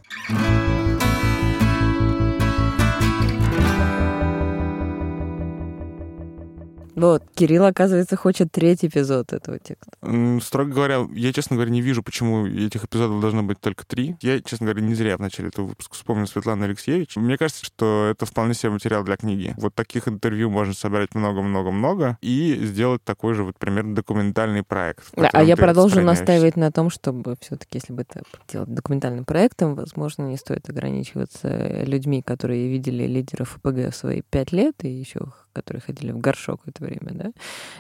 [7.03, 9.91] Вот, Кирилл, оказывается, хочет третий эпизод этого текста.
[10.41, 14.15] Строго говоря, я, честно говоря, не вижу, почему этих эпизодов должно быть только три.
[14.21, 17.17] Я, честно говоря, не зря в начале этого выпуска вспомнил Светлану Алексеевич.
[17.17, 19.53] Мне кажется, что это вполне себе материал для книги.
[19.57, 25.03] Вот таких интервью можно собрать много-много-много и сделать такой же вот примерно документальный проект.
[25.17, 29.75] Да, а я продолжу настаивать на том, чтобы все-таки, если бы это делать документальным проектом,
[29.75, 35.33] возможно, не стоит ограничиваться людьми, которые видели лидеров ФПГ в свои пять лет и еще
[35.53, 37.33] которые ходили в горшок в это время, да,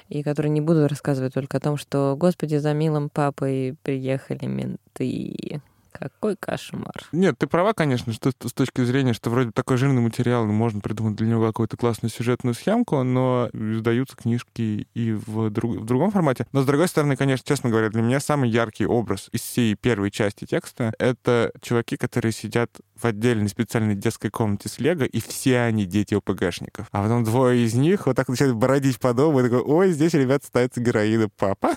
[0.08, 5.60] и которые не будут рассказывать только о том, что, господи, за милым папой приехали менты,
[6.08, 6.92] какой кошмар.
[7.12, 11.16] Нет, ты права, конечно, что с точки зрения, что вроде такой жирный материал, можно придумать
[11.16, 16.46] для него какую-то классную сюжетную схемку, но издаются книжки и в, друг, в другом формате.
[16.52, 20.10] Но, с другой стороны, конечно, честно говоря, для меня самый яркий образ из всей первой
[20.10, 22.70] части текста— это чуваки, которые сидят
[23.00, 26.86] в отдельной специальной детской комнате с Лего, и все они дети ОПГшников.
[26.92, 30.14] А потом двое из них вот так начинают бродить по дому, и такой, ой, здесь
[30.14, 31.76] ребята ставятся героины, папа.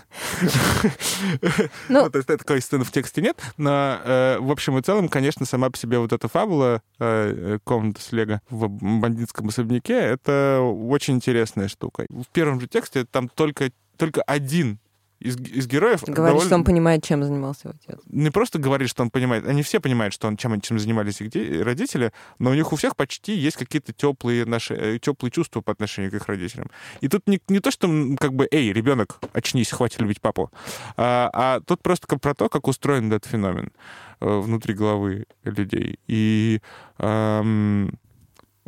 [1.90, 5.46] Ну, то есть такой сцены в тексте нет, но э, в общем и целом, конечно,
[5.46, 11.16] сама по себе вот эта фабула э, комната с Лего в бандитском особняке, это очень
[11.16, 12.06] интересная штука.
[12.10, 14.80] В первом же тексте там только только один
[15.20, 16.02] из, из героев...
[16.02, 16.46] Говорит, довольно...
[16.46, 18.00] что он понимает, чем занимался его отец.
[18.08, 21.64] Не просто говорит, что он понимает, они все понимают, что он, чем, чем занимались их
[21.64, 25.72] родители, но у них у всех почти есть какие-то теплые, наши, э, теплые чувства по
[25.72, 26.70] отношению к их родителям.
[27.02, 27.88] И тут не, не то, что
[28.20, 30.52] как бы, эй, ребенок, очнись, хватит любить папу,
[30.98, 36.00] а, а тут просто про то, как устроен этот феномен э, внутри головы людей.
[36.08, 36.62] И
[37.00, 37.98] эм,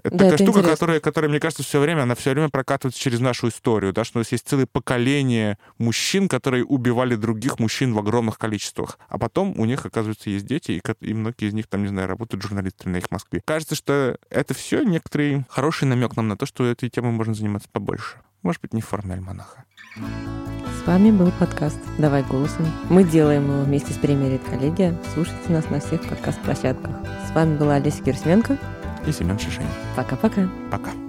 [0.04, 3.00] это да, такая это штука, которая, которая, мне кажется, все время, она все время прокатывается
[3.00, 7.94] через нашу историю, да, что у нас есть целое поколение мужчин, которые убивали других мужчин
[7.94, 11.68] в огромных количествах, а потом у них, оказывается, есть дети, и, и многие из них,
[11.68, 13.42] там, не знаю, работают журналистами на их Москве.
[13.44, 17.68] Кажется, что это все некоторый хороший намек нам на то, что этой темой можно заниматься
[17.72, 18.18] побольше.
[18.44, 19.66] Может быть, не в форме альманаха.
[20.88, 22.66] С вами был подкаст «Давай голосом».
[22.90, 24.98] Мы делаем его вместе с премией «Коллегия».
[25.14, 26.96] Слушайте нас на всех подкаст-площадках.
[27.30, 28.58] С вами была Олеся Кирсменко
[29.06, 29.66] и Семен Шишин.
[29.98, 30.50] Пока-пока.
[30.72, 30.92] Пока.
[30.92, 30.92] -пока.
[30.92, 31.07] Пока.